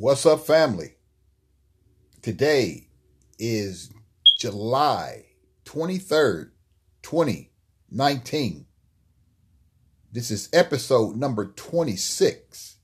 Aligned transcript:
What's 0.00 0.24
up, 0.26 0.46
family? 0.46 0.94
Today 2.22 2.86
is 3.36 3.90
July 4.38 5.24
23rd, 5.64 6.50
2019. 7.02 8.66
This 10.12 10.30
is 10.30 10.50
episode 10.52 11.16
number 11.16 11.46
26, 11.46 12.76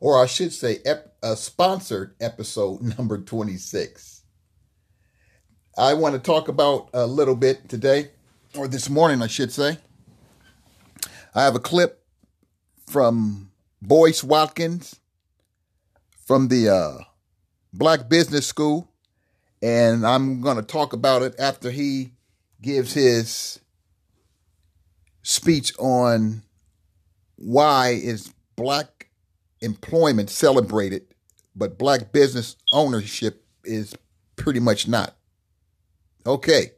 or 0.00 0.20
I 0.20 0.26
should 0.26 0.52
say, 0.52 0.80
ep- 0.84 1.14
a 1.22 1.36
sponsored 1.36 2.16
episode 2.20 2.82
number 2.98 3.18
26. 3.18 4.24
I 5.78 5.94
want 5.94 6.16
to 6.16 6.20
talk 6.20 6.48
about 6.48 6.90
a 6.92 7.06
little 7.06 7.36
bit 7.36 7.68
today, 7.68 8.10
or 8.58 8.66
this 8.66 8.90
morning, 8.90 9.22
I 9.22 9.28
should 9.28 9.52
say. 9.52 9.78
I 11.32 11.44
have 11.44 11.54
a 11.54 11.60
clip 11.60 12.04
from 12.88 13.52
Boyce 13.80 14.24
Watkins 14.24 14.99
from 16.30 16.46
the 16.46 16.68
uh, 16.68 17.02
Black 17.72 18.08
Business 18.08 18.46
School, 18.46 18.88
and 19.60 20.06
I'm 20.06 20.40
going 20.40 20.58
to 20.58 20.62
talk 20.62 20.92
about 20.92 21.22
it 21.22 21.34
after 21.40 21.72
he 21.72 22.12
gives 22.62 22.94
his 22.94 23.58
speech 25.24 25.72
on 25.76 26.44
why 27.34 27.98
is 28.00 28.32
black 28.54 29.08
employment 29.60 30.30
celebrated, 30.30 31.02
but 31.56 31.76
black 31.76 32.12
business 32.12 32.54
ownership 32.72 33.44
is 33.64 33.96
pretty 34.36 34.60
much 34.60 34.86
not. 34.86 35.16
Okay, 36.24 36.70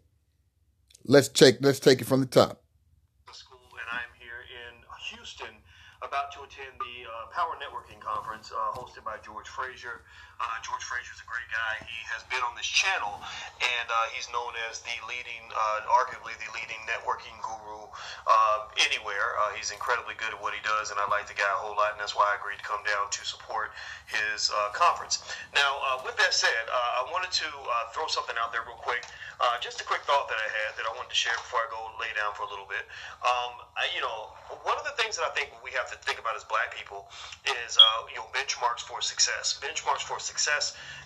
let's 1.05 1.28
take 1.28 1.59
let's 1.61 1.78
take 1.78 2.00
it 2.00 2.06
from 2.06 2.20
the 2.20 2.27
top. 2.27 2.62
about 6.03 6.33
to 6.33 6.41
attend 6.41 6.77
the 6.81 7.09
uh, 7.09 7.27
Power 7.33 7.56
Uh, 8.50 8.74
hosted 8.74 9.04
by 9.04 9.16
George 9.22 9.46
Fraser. 9.46 10.02
Uh, 10.42 10.58
George 10.66 10.82
Fraser 10.82 11.14
is 11.14 11.22
a 11.22 11.28
great 11.30 11.46
guy. 11.54 11.86
He 11.86 12.02
has 12.10 12.26
been 12.26 12.42
on 12.42 12.58
this 12.58 12.66
channel, 12.66 13.22
and 13.62 13.86
uh, 13.86 14.10
he's 14.10 14.26
known 14.34 14.50
as 14.66 14.82
the 14.82 14.90
leading, 15.06 15.46
uh, 15.54 15.86
arguably 16.02 16.34
the 16.34 16.50
leading 16.50 16.82
networking 16.82 17.38
guru 17.46 17.86
uh, 18.26 18.66
anywhere. 18.82 19.38
he's 19.54 19.70
incredibly 19.70 20.18
good 20.18 20.34
at 20.34 20.40
what 20.42 20.50
he 20.50 20.58
does, 20.66 20.90
and 20.90 20.98
I 20.98 21.06
like 21.06 21.30
the 21.30 21.38
guy 21.38 21.46
a 21.46 21.60
whole 21.62 21.78
lot, 21.78 21.94
and 21.94 22.00
that's 22.02 22.18
why 22.18 22.26
I 22.26 22.34
agreed 22.42 22.58
to 22.58 22.66
come 22.66 22.82
down 22.82 23.06
to 23.14 23.22
support 23.22 23.70
his 24.10 24.50
conference. 24.74 25.22
Now, 25.54 26.02
with 26.02 26.18
that 26.18 26.34
said, 26.34 26.66
I 26.72 27.06
wanted 27.14 27.30
to 27.38 27.48
throw 27.94 28.10
something 28.10 28.34
out 28.42 28.50
there 28.50 28.66
real 28.66 28.80
quick. 28.82 29.06
just 29.62 29.78
a 29.78 29.86
quick 29.86 30.02
thought 30.08 30.26
that 30.26 30.40
I 30.42 30.48
had 30.50 30.74
that 30.74 30.90
I 30.90 30.92
wanted 30.98 31.14
to 31.14 31.20
share 31.20 31.36
before 31.38 31.62
I 31.62 31.68
go 31.70 31.80
lay 32.02 32.10
down 32.18 32.34
for 32.34 32.42
a 32.42 32.50
little 32.50 32.66
bit. 32.66 32.82
Um, 33.22 33.62
I, 33.78 33.86
you 33.94 34.02
know, 34.02 34.34
one 34.66 34.74
of 34.74 34.82
the 34.82 34.96
things 34.98 35.14
that 35.20 35.28
I 35.28 35.32
think 35.38 35.54
we 35.62 35.70
have 35.78 35.86
to 35.94 35.98
think 36.02 36.18
about 36.18 36.34
as 36.34 36.42
black 36.48 36.74
people 36.74 37.06
is 37.46 37.78
uh, 37.78 38.10
you 38.10 38.18
know 38.18 38.26
benchmarks 38.34 38.82
for 38.82 38.98
success. 39.04 39.60
Benchmarks 39.62 40.02
for 40.02 40.18
success 40.18 40.31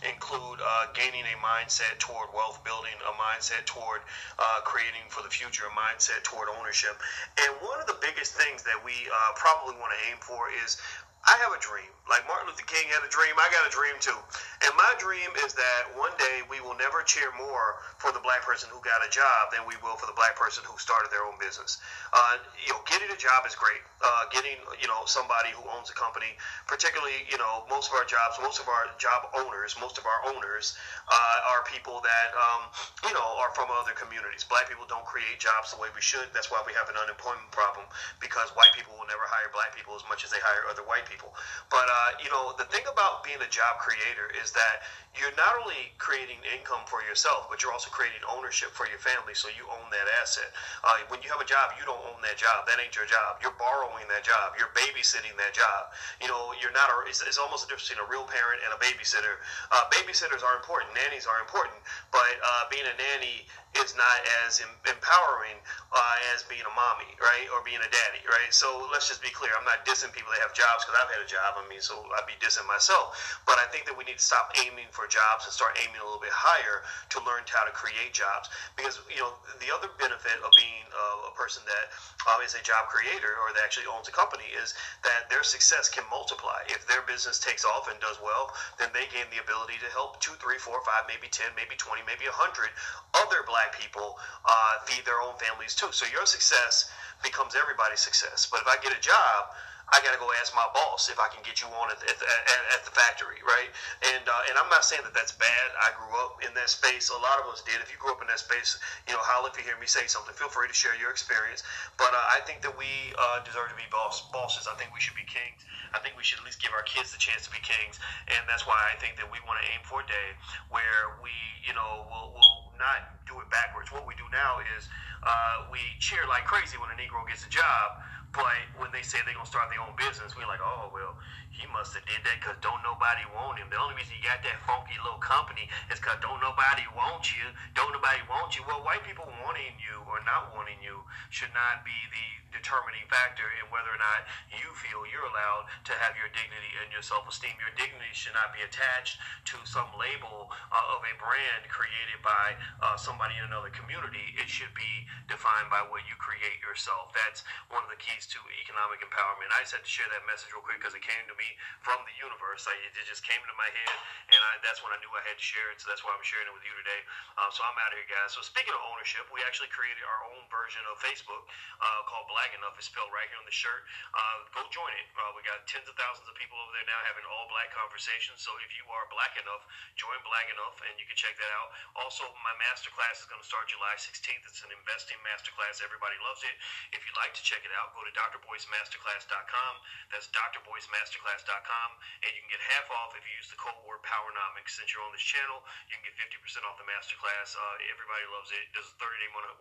include 0.04 0.60
uh, 0.60 0.86
gaining 0.94 1.24
a 1.24 1.36
mindset 1.40 1.98
toward 1.98 2.28
wealth 2.34 2.62
building, 2.64 2.94
a 3.08 3.14
mindset 3.16 3.64
toward 3.64 4.02
uh, 4.38 4.60
creating 4.64 5.08
for 5.08 5.22
the 5.22 5.30
future, 5.30 5.64
a 5.66 5.74
mindset 5.74 6.22
toward 6.22 6.48
ownership. 6.60 7.00
And 7.40 7.56
one 7.64 7.80
of 7.80 7.86
the 7.86 7.96
biggest 8.00 8.34
things 8.34 8.62
that 8.64 8.76
we 8.84 8.92
uh, 8.92 9.32
probably 9.34 9.74
want 9.80 9.92
to 9.96 10.00
aim 10.12 10.18
for 10.20 10.48
is 10.64 10.76
I 11.24 11.36
have 11.40 11.52
a 11.52 11.60
dream. 11.60 11.95
Like 12.06 12.22
Martin 12.30 12.46
Luther 12.46 12.62
King 12.70 12.86
had 12.94 13.02
a 13.02 13.10
dream, 13.10 13.34
I 13.34 13.50
got 13.50 13.66
a 13.66 13.72
dream 13.74 13.98
too. 13.98 14.14
And 14.62 14.72
my 14.78 14.94
dream 15.02 15.26
is 15.42 15.58
that 15.58 15.90
one 15.98 16.14
day 16.22 16.46
we 16.46 16.62
will 16.62 16.78
never 16.78 17.02
cheer 17.02 17.34
more 17.34 17.82
for 17.98 18.14
the 18.14 18.22
black 18.22 18.46
person 18.46 18.70
who 18.70 18.78
got 18.86 19.02
a 19.02 19.10
job 19.10 19.50
than 19.50 19.66
we 19.66 19.74
will 19.82 19.98
for 19.98 20.06
the 20.06 20.14
black 20.14 20.38
person 20.38 20.62
who 20.62 20.78
started 20.78 21.10
their 21.10 21.26
own 21.26 21.34
business. 21.42 21.82
Uh, 22.14 22.38
you 22.62 22.70
know, 22.70 22.80
getting 22.86 23.10
a 23.10 23.18
job 23.18 23.42
is 23.42 23.58
great. 23.58 23.82
Uh, 23.98 24.30
getting, 24.30 24.54
you 24.78 24.86
know, 24.86 25.02
somebody 25.10 25.50
who 25.50 25.66
owns 25.74 25.90
a 25.90 25.96
company, 25.98 26.38
particularly, 26.70 27.26
you 27.26 27.36
know, 27.42 27.66
most 27.66 27.90
of 27.90 27.98
our 27.98 28.06
jobs, 28.06 28.38
most 28.38 28.62
of 28.62 28.70
our 28.70 28.86
job 29.02 29.26
owners, 29.34 29.74
most 29.82 29.98
of 29.98 30.06
our 30.06 30.30
owners 30.30 30.78
uh, 31.10 31.50
are 31.50 31.66
people 31.66 31.98
that, 32.06 32.30
um, 32.38 32.70
you 33.02 33.12
know, 33.18 33.28
are 33.42 33.50
from 33.58 33.66
other 33.74 33.98
communities. 33.98 34.46
Black 34.46 34.70
people 34.70 34.86
don't 34.86 35.04
create 35.04 35.42
jobs 35.42 35.74
the 35.74 35.78
way 35.82 35.90
we 35.90 36.00
should. 36.00 36.30
That's 36.30 36.54
why 36.54 36.62
we 36.62 36.70
have 36.78 36.86
an 36.86 36.96
unemployment 37.02 37.50
problem 37.50 37.90
because 38.22 38.54
white 38.54 38.70
people 38.78 38.94
will 38.94 39.10
never 39.10 39.26
hire 39.26 39.50
black 39.50 39.74
people 39.74 39.98
as 39.98 40.06
much 40.06 40.22
as 40.22 40.30
they 40.30 40.38
hire 40.38 40.70
other 40.70 40.86
white 40.86 41.08
people. 41.10 41.34
But 41.66 41.88
uh, 41.96 42.10
you 42.20 42.28
know, 42.28 42.52
the 42.60 42.68
thing 42.68 42.84
about 42.92 43.24
being 43.24 43.40
a 43.40 43.48
job 43.48 43.80
creator 43.80 44.28
is 44.36 44.52
that 44.52 44.84
you're 45.16 45.32
not 45.32 45.56
only 45.64 45.96
creating 45.96 46.36
income 46.44 46.84
for 46.84 47.00
yourself, 47.08 47.48
but 47.48 47.64
you're 47.64 47.72
also 47.72 47.88
creating 47.88 48.20
ownership 48.28 48.68
for 48.76 48.84
your 48.84 49.00
family. 49.00 49.32
So 49.32 49.48
you 49.48 49.64
own 49.72 49.88
that 49.88 50.04
asset. 50.20 50.52
Uh, 50.84 51.00
when 51.08 51.24
you 51.24 51.32
have 51.32 51.40
a 51.40 51.48
job, 51.48 51.72
you 51.80 51.88
don't 51.88 52.00
own 52.12 52.20
that 52.20 52.36
job. 52.36 52.68
That 52.68 52.76
ain't 52.84 52.92
your 52.92 53.08
job. 53.08 53.40
You're 53.40 53.56
borrowing 53.56 54.04
that 54.12 54.28
job. 54.28 54.60
You're 54.60 54.72
babysitting 54.76 55.32
that 55.40 55.56
job. 55.56 55.96
You 56.20 56.28
know, 56.28 56.52
you're 56.60 56.74
not. 56.76 56.92
A, 56.92 57.08
it's, 57.08 57.24
it's 57.24 57.40
almost 57.40 57.64
a 57.64 57.68
difference 57.72 57.88
between 57.88 58.04
a 58.04 58.08
real 58.12 58.28
parent 58.28 58.60
and 58.60 58.76
a 58.76 58.78
babysitter. 58.82 59.40
Uh, 59.72 59.88
babysitters 59.88 60.44
are 60.44 60.60
important. 60.60 60.92
Nannies 60.92 61.24
are 61.24 61.40
important. 61.40 61.80
But 62.12 62.36
uh, 62.44 62.68
being 62.68 62.84
a 62.84 62.96
nanny 63.00 63.48
is 63.80 63.96
not 63.96 64.20
as 64.44 64.60
empowering 64.88 65.58
uh, 65.92 66.32
as 66.32 66.44
being 66.48 66.64
a 66.64 66.74
mommy, 66.76 67.12
right, 67.20 67.44
or 67.52 67.60
being 67.64 67.80
a 67.80 67.90
daddy, 67.92 68.22
right. 68.24 68.52
So 68.52 68.88
let's 68.92 69.08
just 69.08 69.20
be 69.20 69.28
clear. 69.28 69.52
I'm 69.56 69.68
not 69.68 69.84
dissing 69.84 70.12
people 70.12 70.32
that 70.32 70.40
have 70.40 70.56
jobs 70.56 70.84
because 70.84 70.96
I've 70.96 71.12
had 71.12 71.20
a 71.20 71.28
job. 71.28 71.56
I 71.60 71.64
mean, 71.68 71.80
so 71.86 71.94
I'd 72.18 72.26
be 72.26 72.38
dissing 72.42 72.66
myself. 72.66 73.40
But 73.46 73.58
I 73.58 73.66
think 73.70 73.86
that 73.86 73.94
we 73.94 74.02
need 74.02 74.18
to 74.18 74.26
stop 74.26 74.54
aiming 74.62 74.90
for 74.90 75.06
jobs 75.06 75.46
and 75.46 75.52
start 75.52 75.78
aiming 75.82 76.00
a 76.00 76.06
little 76.06 76.22
bit 76.22 76.34
higher 76.34 76.82
to 77.14 77.18
learn 77.22 77.46
how 77.46 77.66
to 77.66 77.74
create 77.74 78.16
jobs. 78.16 78.48
Because 78.74 78.98
you 79.12 79.20
know, 79.20 79.36
the 79.60 79.68
other 79.68 79.92
benefit 80.00 80.38
of 80.40 80.50
being 80.56 80.86
uh, 80.90 81.30
a 81.30 81.32
person 81.36 81.60
that 81.68 81.92
um, 82.30 82.40
is 82.40 82.56
a 82.56 82.62
job 82.64 82.88
creator 82.88 83.36
or 83.44 83.52
that 83.52 83.62
actually 83.62 83.86
owns 83.90 84.08
a 84.08 84.14
company 84.14 84.48
is 84.56 84.74
that 85.04 85.28
their 85.28 85.44
success 85.44 85.90
can 85.92 86.02
multiply. 86.08 86.64
If 86.72 86.86
their 86.86 87.04
business 87.04 87.38
takes 87.38 87.62
off 87.62 87.90
and 87.90 87.98
does 88.00 88.18
well, 88.24 88.50
then 88.80 88.90
they 88.96 89.06
gain 89.12 89.28
the 89.30 89.42
ability 89.42 89.78
to 89.84 89.88
help 89.92 90.18
two, 90.18 90.34
three, 90.40 90.58
four, 90.58 90.80
five, 90.82 91.06
maybe 91.06 91.28
ten, 91.28 91.52
maybe 91.54 91.76
twenty, 91.76 92.02
maybe 92.08 92.26
a 92.26 92.34
hundred 92.34 92.72
other 93.14 93.44
black 93.44 93.56
black 93.56 93.80
people 93.80 94.18
uh, 94.44 94.84
feed 94.84 95.04
their 95.04 95.20
own 95.22 95.34
families 95.38 95.74
too. 95.74 95.88
So 95.90 96.06
your 96.12 96.26
success 96.26 96.90
becomes 97.22 97.54
everybody's 97.56 98.00
success. 98.00 98.46
But 98.50 98.60
if 98.60 98.66
I 98.68 98.76
get 98.82 98.92
a 98.92 99.00
job, 99.00 99.56
I 99.94 100.02
got 100.02 100.18
to 100.18 100.18
go 100.18 100.26
ask 100.42 100.50
my 100.50 100.66
boss 100.74 101.06
if 101.06 101.18
I 101.22 101.30
can 101.30 101.46
get 101.46 101.62
you 101.62 101.70
on 101.70 101.86
at 101.94 102.02
the, 102.02 102.10
at 102.10 102.62
at 102.74 102.82
the 102.82 102.90
factory, 102.90 103.38
right? 103.46 103.70
And 104.14 104.26
uh, 104.26 104.48
and 104.50 104.58
I'm 104.58 104.66
not 104.66 104.82
saying 104.82 105.06
that 105.06 105.14
that's 105.14 105.30
bad. 105.38 105.66
I 105.78 105.94
grew 105.94 106.10
up 106.26 106.42
in 106.42 106.50
that 106.58 106.66
space. 106.66 107.06
A 107.14 107.18
lot 107.22 107.38
of 107.38 107.46
us 107.54 107.62
did. 107.62 107.78
If 107.78 107.94
you 107.94 107.98
grew 108.02 108.10
up 108.10 108.18
in 108.18 108.26
that 108.26 108.42
space, 108.42 108.82
you 109.06 109.14
know, 109.14 109.22
holler 109.22 109.46
if 109.46 109.54
you 109.54 109.62
hear 109.62 109.78
me 109.78 109.86
say 109.86 110.10
something. 110.10 110.34
Feel 110.34 110.50
free 110.50 110.66
to 110.66 110.74
share 110.74 110.98
your 110.98 111.14
experience. 111.14 111.62
But 112.02 112.10
uh, 112.10 112.34
I 112.34 112.42
think 112.42 112.66
that 112.66 112.74
we 112.74 112.90
uh, 113.14 113.46
deserve 113.46 113.70
to 113.70 113.78
be 113.78 113.86
boss 113.94 114.26
bosses. 114.34 114.66
I 114.66 114.74
think 114.74 114.90
we 114.90 114.98
should 114.98 115.14
be 115.14 115.26
kings. 115.26 115.62
I 115.94 116.02
think 116.02 116.18
we 116.18 116.26
should 116.26 116.42
at 116.42 116.46
least 116.46 116.58
give 116.58 116.74
our 116.74 116.82
kids 116.82 117.14
the 117.14 117.20
chance 117.22 117.46
to 117.46 117.52
be 117.54 117.62
kings. 117.62 118.02
And 118.26 118.42
that's 118.50 118.66
why 118.66 118.76
I 118.90 118.98
think 118.98 119.14
that 119.22 119.30
we 119.30 119.38
want 119.46 119.62
to 119.62 119.66
aim 119.70 119.86
for 119.86 120.02
a 120.02 120.06
day 120.10 120.28
where 120.74 121.14
we, 121.22 121.30
you 121.62 121.78
know, 121.78 122.10
will 122.10 122.34
will 122.34 122.74
not 122.74 123.22
do 123.30 123.38
it 123.38 123.46
backwards. 123.54 123.94
What 123.94 124.02
we 124.02 124.18
do 124.18 124.26
now 124.34 124.58
is 124.76 124.90
uh, 125.22 125.70
we 125.70 125.78
cheer 126.02 126.26
like 126.26 126.42
crazy 126.42 126.74
when 126.74 126.90
a 126.90 126.98
Negro 126.98 127.22
gets 127.22 127.46
a 127.46 127.52
job 127.54 128.02
but 128.36 128.60
when 128.76 128.92
they 128.92 129.00
say 129.00 129.18
they're 129.24 129.34
gonna 129.34 129.48
start 129.48 129.72
their 129.72 129.80
own 129.80 129.96
business, 129.96 130.36
we're 130.36 130.46
like, 130.46 130.60
oh 130.60 130.92
well, 130.92 131.16
he 131.48 131.64
must 131.72 131.96
have 131.96 132.04
did 132.04 132.20
that 132.28 132.36
because 132.36 132.60
don't 132.60 132.84
nobody 132.84 133.24
want 133.32 133.56
him. 133.56 133.72
The 133.72 133.80
only 133.80 133.96
reason 133.96 134.12
he 134.12 134.22
got 134.22 134.44
that 134.44 134.60
funky 134.68 134.92
little 135.00 135.18
company 135.24 135.72
is 135.88 135.96
because 135.96 136.20
don't 136.20 136.38
nobody 136.44 136.84
want 136.92 137.32
you. 137.32 137.48
Don't 137.72 137.96
nobody 137.96 138.20
want 138.28 138.52
you. 138.52 138.62
Well, 138.68 138.84
white 138.84 139.00
people 139.08 139.24
wanting 139.40 139.72
you 139.80 140.04
or 140.04 140.20
not 140.28 140.52
wanting 140.52 140.76
you 140.84 141.00
should 141.32 141.50
not 141.56 141.80
be 141.88 141.96
the 142.12 142.60
determining 142.60 143.04
factor 143.08 143.48
in 143.56 143.64
whether 143.72 143.88
or 143.88 144.00
not 144.00 144.28
you 144.52 144.68
feel 144.76 145.08
you're 145.08 145.28
allowed 145.32 145.68
to 145.88 145.92
have 146.04 146.16
your 146.20 146.28
dignity 146.32 146.72
and 146.84 146.92
your 146.92 147.04
self-esteem. 147.04 147.56
Your 147.56 147.72
dignity 147.76 148.12
should 148.12 148.36
not 148.36 148.52
be 148.52 148.60
attached 148.60 149.16
to 149.48 149.56
some 149.64 149.88
label 149.96 150.52
uh, 150.72 150.94
of 150.96 151.00
a 151.04 151.14
brand 151.16 151.64
created 151.72 152.20
by 152.20 152.56
uh, 152.84 153.00
somebody 153.00 153.36
in 153.40 153.48
another 153.48 153.72
community. 153.72 154.36
It 154.36 154.48
should 154.48 154.72
be 154.76 155.08
defined 155.28 155.72
by 155.72 155.84
what 155.88 156.04
you 156.04 156.16
create 156.20 156.60
yourself. 156.60 157.16
That's 157.16 157.44
one 157.72 157.84
of 157.84 157.90
the 157.92 158.00
keys 158.00 158.25
to 158.34 158.38
economic 158.62 159.02
empowerment. 159.02 159.48
I 159.54 159.62
just 159.62 159.74
had 159.78 159.84
to 159.86 159.90
share 159.90 160.08
that 160.10 160.26
message 160.26 160.50
real 160.50 160.62
quick 160.62 160.82
because 160.82 160.94
it 160.94 161.02
came 161.02 161.22
to 161.30 161.36
me 161.38 161.48
from 161.80 161.98
the 162.06 162.14
universe. 162.18 162.66
I, 162.66 162.74
it 162.74 162.94
just 163.06 163.22
came 163.22 163.38
into 163.40 163.56
my 163.56 163.70
head, 163.70 163.96
and 164.34 164.40
I, 164.40 164.58
that's 164.62 164.82
when 164.82 164.90
I 164.90 164.98
knew 165.00 165.10
I 165.14 165.22
had 165.24 165.38
to 165.38 165.46
share 165.46 165.70
it. 165.72 165.78
So 165.78 165.88
that's 165.88 166.02
why 166.02 166.12
I'm 166.12 166.26
sharing 166.26 166.50
it 166.50 166.54
with 166.54 166.66
you 166.66 166.74
today. 166.82 167.00
Um, 167.40 167.50
so 167.54 167.62
I'm 167.64 167.78
out 167.80 167.94
of 167.94 167.98
here, 167.98 168.10
guys. 168.10 168.34
So 168.34 168.42
speaking 168.42 168.74
of 168.74 168.82
ownership, 168.92 169.26
we 169.30 169.40
actually 169.46 169.70
created 169.72 170.02
our 170.04 170.22
own 170.34 170.44
version 170.52 170.82
of 170.90 170.98
Facebook 171.00 171.46
uh, 171.80 172.00
called 172.10 172.28
Black 172.28 172.52
Enough. 172.54 172.76
It's 172.76 172.90
spelled 172.90 173.10
right 173.14 173.26
here 173.30 173.40
on 173.40 173.46
the 173.48 173.54
shirt. 173.54 173.86
Uh, 174.12 174.46
go 174.52 174.62
join 174.68 174.92
it. 174.96 175.06
Uh, 175.16 175.32
we 175.34 175.42
got 175.46 175.64
tens 175.66 175.86
of 175.88 175.96
thousands 175.98 176.28
of 176.28 176.34
people 176.38 176.58
over 176.60 176.72
there 176.76 176.86
now 176.86 177.00
having 177.06 177.24
all 177.26 177.48
black 177.50 177.72
conversations. 177.74 178.42
So 178.42 178.54
if 178.62 178.70
you 178.76 178.84
are 178.90 179.04
black 179.10 179.34
enough, 179.40 179.64
join 179.96 180.16
Black 180.26 180.46
Enough, 180.52 180.76
and 180.86 180.94
you 181.00 181.06
can 181.08 181.18
check 181.18 181.34
that 181.40 181.52
out. 181.58 181.74
Also, 181.98 182.22
my 182.44 182.54
masterclass 182.62 183.18
is 183.22 183.26
going 183.28 183.40
to 183.40 183.48
start 183.48 183.66
July 183.66 183.96
16th. 183.98 184.44
It's 184.46 184.62
an 184.62 184.70
investing 184.70 185.18
masterclass. 185.26 185.82
Everybody 185.82 186.14
loves 186.22 186.44
it. 186.46 186.54
If 186.94 187.02
you'd 187.02 187.18
like 187.18 187.34
to 187.34 187.42
check 187.42 187.64
it 187.66 187.72
out, 187.74 187.96
go 187.96 188.05
to 188.06 188.14
drboycemasterclass.com. 188.14 189.72
That's 190.14 190.30
drboycemasterclass.com. 190.30 191.88
And 192.22 192.30
you 192.30 192.40
can 192.46 192.50
get 192.54 192.62
half 192.62 192.86
off 192.94 193.18
if 193.18 193.26
you 193.26 193.34
use 193.34 193.50
the 193.50 193.58
code 193.58 193.76
word 193.82 194.02
Powernomics. 194.06 194.78
Since 194.78 194.94
you're 194.94 195.02
on 195.02 195.10
this 195.10 195.24
channel, 195.24 195.66
you 195.90 195.98
can 195.98 196.06
get 196.06 196.14
50% 196.14 196.62
off 196.66 196.78
the 196.78 196.86
masterclass. 196.86 197.58
Uh, 197.58 197.90
everybody 197.90 198.22
loves 198.30 198.54
it. 198.54 198.70
There's 198.70 198.86
a 198.86 198.96
30 199.02 199.18
day 199.18 199.30
100% 199.34 199.58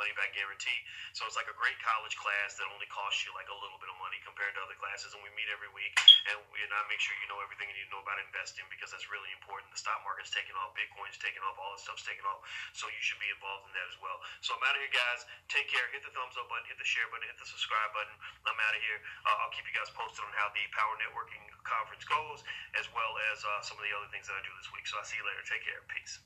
money 0.00 0.12
back 0.16 0.32
guarantee. 0.32 0.78
So 1.12 1.28
it's 1.28 1.36
like 1.36 1.50
a 1.52 1.56
great 1.56 1.76
college 1.84 2.16
class 2.16 2.56
that 2.56 2.66
only 2.72 2.88
costs 2.88 3.28
you 3.28 3.34
like 3.36 3.52
a 3.52 3.58
little 3.58 3.76
bit 3.76 3.92
of 3.92 3.98
money 4.00 4.16
compared 4.24 4.56
to 4.56 4.60
other 4.64 4.76
classes. 4.80 5.12
And 5.12 5.20
we 5.20 5.28
meet 5.36 5.52
every 5.52 5.68
week. 5.76 5.92
And, 6.30 6.38
we, 6.48 6.62
and 6.62 6.72
I 6.72 6.80
make 6.88 7.02
sure 7.02 7.12
you 7.18 7.28
know 7.28 7.42
everything 7.42 7.68
you 7.68 7.76
need 7.76 7.90
to 7.90 7.94
know 7.98 8.04
about 8.04 8.22
investing 8.22 8.64
because 8.72 8.94
that's 8.94 9.10
really 9.10 9.28
important. 9.34 9.68
The 9.74 9.80
stock 9.82 10.00
market's 10.06 10.30
taking 10.30 10.54
off, 10.62 10.72
Bitcoin's 10.78 11.18
taking 11.18 11.42
off, 11.42 11.58
all 11.58 11.74
this 11.74 11.82
stuff's 11.82 12.06
taking 12.06 12.24
off. 12.30 12.46
So 12.78 12.86
you 12.86 13.02
should 13.02 13.18
be 13.18 13.28
involved 13.34 13.66
in 13.66 13.74
that 13.74 13.88
as 13.90 13.98
well. 13.98 14.22
So 14.40 14.54
I'm 14.54 14.62
out 14.62 14.78
of 14.78 14.80
here, 14.80 14.94
guys. 14.94 15.26
Take 15.50 15.66
care. 15.66 15.82
Hit 15.90 16.06
the 16.06 16.14
thumbs 16.14 16.38
up 16.38 16.46
button, 16.46 16.64
hit 16.70 16.78
the 16.78 16.86
share 16.86 17.10
button, 17.10 17.26
hit 17.26 17.38
the 17.42 17.48
subscribe 17.48 17.81
button. 17.90 18.14
I'm 18.46 18.58
out 18.58 18.74
of 18.78 18.82
here. 18.82 18.98
Uh, 19.26 19.42
I'll 19.42 19.54
keep 19.54 19.66
you 19.66 19.74
guys 19.74 19.90
posted 19.90 20.22
on 20.22 20.32
how 20.38 20.50
the 20.54 20.62
Power 20.70 20.94
Networking 21.02 21.42
Conference 21.66 22.06
goes, 22.06 22.46
as 22.78 22.86
well 22.94 23.12
as 23.34 23.42
uh, 23.42 23.60
some 23.66 23.78
of 23.78 23.84
the 23.86 23.92
other 23.98 24.10
things 24.14 24.30
that 24.30 24.38
I 24.38 24.42
do 24.46 24.54
this 24.54 24.70
week. 24.70 24.86
So 24.86 24.98
I'll 24.98 25.06
see 25.06 25.18
you 25.18 25.26
later. 25.26 25.42
Take 25.42 25.66
care. 25.66 25.82
Peace. 25.90 26.22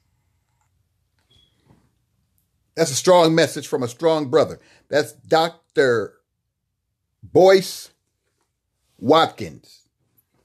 That's 2.76 2.93
a 2.93 2.99
strong 2.99 3.35
message 3.35 3.67
from 3.69 3.82
a 3.82 3.88
strong 3.88 4.29
brother. 4.29 4.61
That's 4.88 5.12
Dr. 5.12 6.20
Boyce 7.23 7.91
Watkins. 8.99 9.88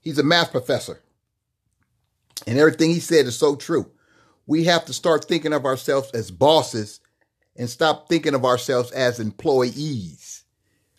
He's 0.01 0.17
a 0.17 0.23
math 0.23 0.51
professor. 0.51 1.01
And 2.47 2.57
everything 2.57 2.89
he 2.89 2.99
said 2.99 3.27
is 3.27 3.37
so 3.37 3.55
true. 3.55 3.91
We 4.47 4.63
have 4.65 4.85
to 4.85 4.93
start 4.93 5.25
thinking 5.25 5.53
of 5.53 5.65
ourselves 5.65 6.09
as 6.11 6.31
bosses 6.31 6.99
and 7.55 7.69
stop 7.69 8.09
thinking 8.09 8.33
of 8.33 8.45
ourselves 8.45 8.91
as 8.91 9.19
employees. 9.19 10.40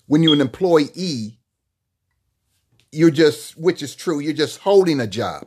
When 0.07 0.23
you're 0.23 0.35
an 0.35 0.41
employee, 0.41 1.39
you're 2.91 3.11
just, 3.11 3.57
which 3.57 3.83
is 3.83 3.95
true, 3.95 4.21
you're 4.21 4.33
just 4.33 4.61
holding 4.61 5.01
a 5.01 5.07
job. 5.07 5.47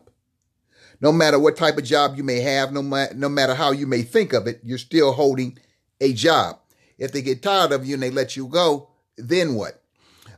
No 1.02 1.12
matter 1.12 1.38
what 1.38 1.58
type 1.58 1.78
of 1.78 1.84
job 1.84 2.16
you 2.16 2.24
may 2.24 2.40
have, 2.40 2.72
no, 2.72 2.82
ma- 2.82 3.08
no 3.14 3.30
matter 3.30 3.54
how 3.54 3.72
you 3.72 3.86
may 3.86 4.02
think 4.02 4.34
of 4.34 4.48
it, 4.48 4.62
you're 4.64 4.78
still 4.78 5.12
holding 5.12 5.60
a 6.02 6.14
job. 6.14 6.60
If 6.98 7.12
they 7.12 7.22
get 7.22 7.44
tired 7.44 7.72
of 7.72 7.86
you 7.86 7.96
and 7.96 8.04
they 8.04 8.10
let 8.10 8.36
you 8.36 8.48
go, 8.48 8.90
then 9.18 9.56
what? 9.56 9.82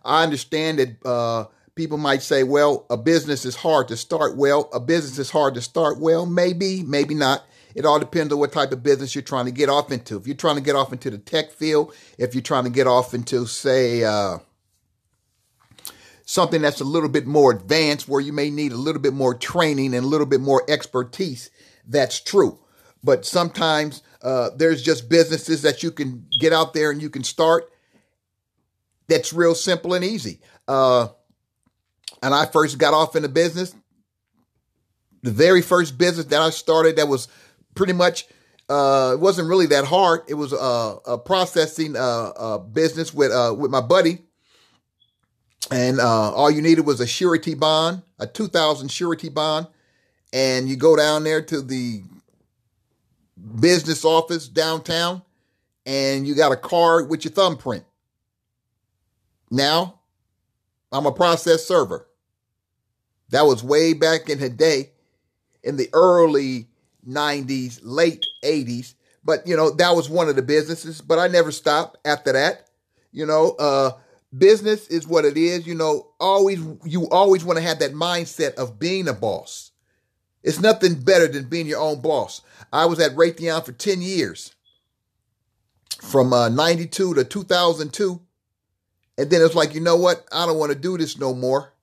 I 0.04 0.24
understand 0.24 0.80
that 0.80 1.06
uh, 1.06 1.46
people 1.75 1.98
might 1.98 2.24
say, 2.24 2.44
well, 2.44 2.86
a 2.90 2.98
business 2.98 3.46
is 3.46 3.58
hard 3.58 3.88
to 3.90 3.98
start. 3.98 4.36
Well, 4.36 4.69
a 4.74 4.80
business 4.80 5.19
is 5.19 5.30
hard 5.30 5.54
to 5.54 5.62
start. 5.62 6.00
Well, 6.00 6.25
maybe, 6.25 6.84
maybe 6.84 7.14
not. 7.14 7.46
It 7.77 7.85
all 7.85 8.00
depends 8.00 8.33
on 8.33 8.39
what 8.39 8.51
type 8.51 8.71
of 8.71 8.81
business 8.81 9.13
you're 9.13 9.21
trying 9.21 9.45
to 9.45 9.51
get 9.51 9.69
off 9.69 9.91
into. 9.91 10.18
If 10.18 10.25
you're 10.25 10.35
trying 10.35 10.56
to 10.56 10.62
get 10.62 10.75
off 10.75 10.91
into 10.91 11.12
the 11.12 11.19
tech 11.19 11.51
field, 11.51 11.94
if 12.18 12.33
you're 12.33 12.41
trying 12.41 12.63
to 12.63 12.71
get 12.71 12.88
off 12.88 13.13
into, 13.13 13.45
say, 13.45 14.03
uh, 14.03 14.39
something 16.25 16.59
that's 16.59 16.81
a 16.81 16.83
little 16.83 17.07
bit 17.07 17.27
more 17.27 17.51
advanced 17.51 18.07
where 18.07 18.19
you 18.19 18.33
may 18.33 18.50
need 18.50 18.71
a 18.71 18.77
little 18.77 19.00
bit 19.00 19.13
more 19.13 19.35
training 19.35 19.94
and 19.94 20.03
a 20.03 20.07
little 20.07 20.25
bit 20.25 20.41
more 20.41 20.63
expertise, 20.68 21.51
that's 21.88 22.19
true. 22.19 22.57
But 23.03 23.27
sometimes 23.27 24.01
uh, 24.23 24.50
there's 24.56 24.81
just 24.81 25.07
businesses 25.07 25.62
that 25.62 25.83
you 25.83 25.91
can 25.91 26.25
get 26.39 26.53
out 26.53 26.73
there 26.73 26.89
and 26.89 27.00
you 27.00 27.12
can 27.12 27.23
start 27.23 27.71
that's 29.07 29.31
real 29.33 29.53
simple 29.53 29.94
and 29.94 30.03
easy. 30.03 30.41
Uh, 30.68 31.09
and 32.23 32.33
I 32.33 32.47
first 32.47 32.80
got 32.80 32.95
off 32.95 33.15
in 33.15 33.21
the 33.21 33.30
business. 33.30 33.75
The 35.21 35.31
very 35.31 35.62
first 35.62 36.00
business 36.00 36.25
that 36.25 36.41
I 36.41 36.50
started 36.50 36.95
that 36.95 37.07
was 37.07 37.27
pretty 37.77 37.94
much 37.94 38.25
uh, 38.69 39.12
it 39.13 39.19
wasn't 39.21 39.47
really 39.47 39.68
that 39.68 39.85
hard. 39.85 40.21
It 40.27 40.33
was 40.33 40.51
uh, 40.51 40.97
a 41.06 41.18
processing 41.18 41.95
uh, 41.95 42.57
business 42.57 43.13
with 43.13 43.31
uh, 43.31 43.56
with 43.57 43.71
my 43.71 43.79
buddy, 43.81 44.24
and 45.71 46.01
uh, 46.01 46.33
all 46.33 46.51
you 46.51 46.62
needed 46.62 46.85
was 46.85 47.00
a 47.00 47.07
surety 47.07 47.56
bond, 47.56 48.01
a 48.19 48.27
two 48.27 48.47
thousand 48.47 48.91
surety 48.91 49.29
bond, 49.29 49.68
and 50.33 50.68
you 50.68 50.75
go 50.75 50.97
down 50.97 51.24
there 51.24 51.41
to 51.44 51.62
the 51.62 52.03
business 53.59 54.03
office 54.03 54.50
downtown, 54.50 55.21
and 55.85 56.27
you 56.27 56.35
got 56.35 56.51
a 56.51 56.57
card 56.57 57.09
with 57.09 57.23
your 57.23 57.31
thumbprint. 57.31 57.85
Now, 59.50 60.01
I'm 60.91 61.06
a 61.06 61.13
process 61.13 61.65
server. 61.65 62.09
That 63.30 63.45
was 63.45 63.63
way 63.63 63.94
back 63.94 64.30
in 64.30 64.39
the 64.39 64.50
day, 64.50 64.91
in 65.63 65.77
the 65.77 65.89
early 65.94 66.68
90s, 67.07 67.80
late 67.83 68.25
80s. 68.44 68.94
But, 69.24 69.45
you 69.45 69.56
know, 69.57 69.71
that 69.71 69.95
was 69.95 70.09
one 70.09 70.30
of 70.30 70.36
the 70.36 70.42
businesses, 70.42 71.01
but 71.01 71.19
I 71.19 71.27
never 71.27 71.51
stopped 71.51 71.98
after 72.06 72.33
that. 72.33 72.69
You 73.12 73.25
know, 73.25 73.56
uh, 73.59 73.92
business 74.38 74.88
is 74.88 75.07
what 75.07 75.25
it 75.25 75.38
is. 75.38 75.68
You 75.68 75.75
know, 75.75 76.12
always, 76.19 76.59
you 76.86 77.09
always 77.09 77.44
want 77.44 77.57
to 77.57 77.63
have 77.63 77.80
that 77.80 77.94
mindset 77.94 78.56
of 78.56 78.80
being 78.80 79.07
a 79.07 79.13
boss. 79.13 79.71
It's 80.44 80.59
nothing 80.62 80.95
better 81.01 81.27
than 81.27 81.50
being 81.50 81.68
your 81.68 81.81
own 81.81 82.01
boss. 82.01 82.42
I 82.71 82.86
was 82.86 83.00
at 83.00 83.15
Raytheon 83.15 83.65
for 83.65 83.74
10 83.74 84.01
years 84.01 84.56
from 86.01 86.31
uh, 86.31 86.50
92 86.50 87.15
to 87.15 87.24
2002. 87.24 88.21
And 89.18 89.30
then 89.30 89.42
it's 89.42 89.56
like, 89.56 89.74
you 89.74 89.81
know 89.81 89.98
what? 89.98 90.25
I 90.31 90.45
don't 90.45 90.59
want 90.59 90.71
to 90.71 90.77
do 90.77 90.98
this 90.98 91.18
no 91.18 91.33
more. 91.33 91.74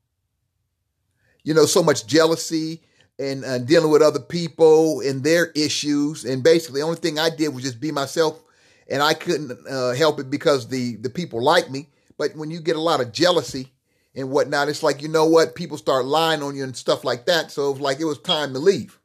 You 1.42 1.52
know, 1.52 1.66
so 1.66 1.82
much 1.82 2.06
jealousy, 2.06 2.82
and 3.18 3.44
uh, 3.44 3.58
dealing 3.58 3.90
with 3.90 4.02
other 4.02 4.20
people 4.20 5.00
and 5.00 5.22
their 5.22 5.46
issues. 5.52 6.24
And 6.24 6.42
basically, 6.42 6.80
the 6.80 6.86
only 6.86 6.98
thing 6.98 7.18
I 7.18 7.30
did 7.30 7.54
was 7.54 7.64
just 7.64 7.80
be 7.80 7.92
myself, 7.92 8.42
and 8.88 9.02
I 9.02 9.14
couldn't 9.14 9.52
uh, 9.68 9.92
help 9.92 10.20
it 10.20 10.30
because 10.30 10.68
the 10.68 10.96
the 10.96 11.10
people 11.10 11.42
like 11.42 11.70
me. 11.70 11.88
But 12.16 12.36
when 12.36 12.50
you 12.50 12.60
get 12.60 12.76
a 12.76 12.80
lot 12.80 13.00
of 13.00 13.12
jealousy 13.12 13.72
and 14.14 14.30
whatnot, 14.30 14.68
it's 14.68 14.82
like 14.82 15.02
you 15.02 15.08
know 15.08 15.26
what 15.26 15.54
people 15.54 15.78
start 15.78 16.04
lying 16.04 16.42
on 16.42 16.56
you 16.56 16.64
and 16.64 16.76
stuff 16.76 17.04
like 17.04 17.26
that. 17.26 17.50
So 17.50 17.68
it 17.68 17.72
was 17.72 17.80
like 17.80 18.00
it 18.00 18.04
was 18.04 18.18
time 18.18 18.52
to 18.52 18.58
leave. 18.58 18.98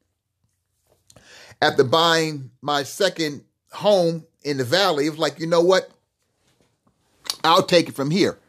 After 1.61 1.83
buying 1.83 2.51
my 2.61 2.83
second 2.83 3.43
home 3.71 4.25
in 4.43 4.57
the 4.57 4.63
valley, 4.63 5.07
it 5.07 5.11
was 5.11 5.19
like 5.19 5.39
you 5.39 5.47
know 5.47 5.61
what, 5.61 5.89
I'll 7.43 7.63
take 7.63 7.89
it 7.89 7.95
from 7.95 8.11
here. 8.11 8.39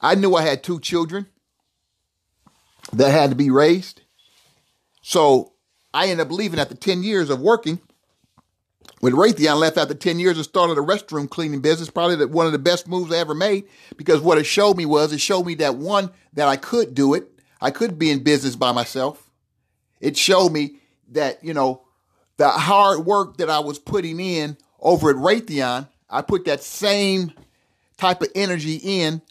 I 0.00 0.14
knew 0.14 0.34
I 0.34 0.42
had 0.42 0.62
two 0.62 0.78
children 0.78 1.26
that 2.92 3.10
had 3.10 3.30
to 3.30 3.36
be 3.36 3.50
raised. 3.50 4.02
So 5.08 5.52
I 5.94 6.08
ended 6.08 6.26
up 6.26 6.32
leaving 6.32 6.58
after 6.58 6.74
10 6.74 7.04
years 7.04 7.30
of 7.30 7.40
working 7.40 7.78
with 9.00 9.14
Raytheon. 9.14 9.60
Left 9.60 9.78
after 9.78 9.94
10 9.94 10.18
years 10.18 10.36
and 10.36 10.44
started 10.44 10.78
a 10.78 10.80
restroom 10.80 11.30
cleaning 11.30 11.60
business. 11.60 11.88
Probably 11.88 12.16
the, 12.16 12.26
one 12.26 12.46
of 12.46 12.50
the 12.50 12.58
best 12.58 12.88
moves 12.88 13.12
I 13.12 13.18
ever 13.18 13.32
made 13.32 13.68
because 13.96 14.20
what 14.20 14.36
it 14.36 14.46
showed 14.46 14.76
me 14.76 14.84
was 14.84 15.12
it 15.12 15.20
showed 15.20 15.46
me 15.46 15.54
that 15.54 15.76
one, 15.76 16.10
that 16.32 16.48
I 16.48 16.56
could 16.56 16.92
do 16.92 17.14
it. 17.14 17.30
I 17.60 17.70
could 17.70 18.00
be 18.00 18.10
in 18.10 18.24
business 18.24 18.56
by 18.56 18.72
myself. 18.72 19.30
It 20.00 20.16
showed 20.16 20.50
me 20.50 20.78
that, 21.12 21.44
you 21.44 21.54
know, 21.54 21.82
the 22.36 22.48
hard 22.48 23.06
work 23.06 23.36
that 23.36 23.48
I 23.48 23.60
was 23.60 23.78
putting 23.78 24.18
in 24.18 24.56
over 24.80 25.10
at 25.10 25.16
Raytheon, 25.16 25.86
I 26.10 26.22
put 26.22 26.46
that 26.46 26.64
same 26.64 27.32
type 27.96 28.22
of 28.22 28.28
energy 28.34 28.80
in 28.82 29.22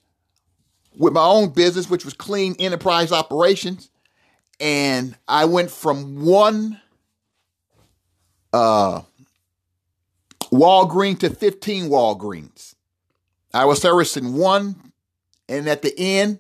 with 0.97 1.11
my 1.11 1.25
own 1.25 1.49
business, 1.49 1.89
which 1.89 2.05
was 2.05 2.13
clean 2.13 2.55
enterprise 2.59 3.11
operations 3.11 3.89
and 4.59 5.15
I 5.27 5.45
went 5.45 5.71
from 5.71 6.23
one 6.25 6.79
uh, 8.53 9.01
Walgreens 10.51 11.19
to 11.19 11.29
15 11.29 11.89
Walgreens. 11.89 12.75
I 13.53 13.65
was 13.65 13.81
servicing 13.81 14.33
one, 14.33 14.91
and 15.47 15.67
at 15.67 15.81
the 15.81 15.93
end, 15.97 16.39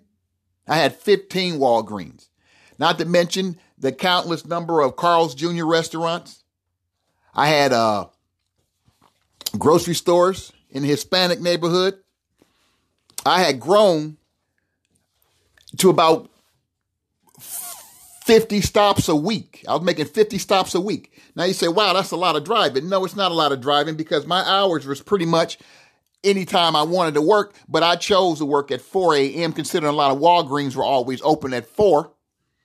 I 0.67 0.77
had 0.77 0.95
15 0.95 1.55
Walgreens. 1.55 2.29
Not 2.77 2.97
to 2.99 3.05
mention 3.05 3.57
the 3.77 3.91
countless 3.91 4.45
number 4.45 4.81
of 4.81 4.95
Carl's 4.95 5.35
Jr. 5.35 5.65
restaurants. 5.65 6.43
I 7.33 7.47
had 7.47 7.73
uh, 7.73 8.07
grocery 9.57 9.95
stores 9.95 10.51
in 10.69 10.83
the 10.83 10.89
Hispanic 10.89 11.39
neighborhood. 11.39 11.95
I 13.25 13.41
had 13.41 13.59
grown 13.59 14.17
to 15.77 15.89
about 15.89 16.29
50 18.25 18.61
stops 18.61 19.07
a 19.07 19.15
week. 19.15 19.63
I 19.67 19.73
was 19.75 19.83
making 19.83 20.05
50 20.05 20.39
stops 20.39 20.73
a 20.73 20.81
week. 20.81 21.21
Now 21.35 21.43
you 21.43 21.53
say, 21.53 21.67
wow, 21.67 21.93
that's 21.93 22.09
a 22.09 22.15
lot 22.15 22.35
of 22.35 22.43
driving. 22.43 22.89
No, 22.89 23.05
it's 23.05 23.15
not 23.15 23.31
a 23.31 23.35
lot 23.35 23.51
of 23.51 23.61
driving 23.61 23.95
because 23.95 24.25
my 24.25 24.41
hours 24.41 24.87
was 24.87 24.99
pretty 24.99 25.27
much 25.27 25.59
anytime 26.23 26.75
I 26.75 26.81
wanted 26.81 27.13
to 27.13 27.21
work, 27.21 27.53
but 27.69 27.83
I 27.83 27.95
chose 27.95 28.39
to 28.39 28.45
work 28.45 28.71
at 28.71 28.81
4 28.81 29.13
a.m. 29.13 29.53
considering 29.53 29.93
a 29.93 29.95
lot 29.95 30.11
of 30.11 30.17
Walgreens 30.17 30.75
were 30.75 30.83
always 30.83 31.21
open 31.21 31.53
at 31.53 31.67
4. 31.67 32.11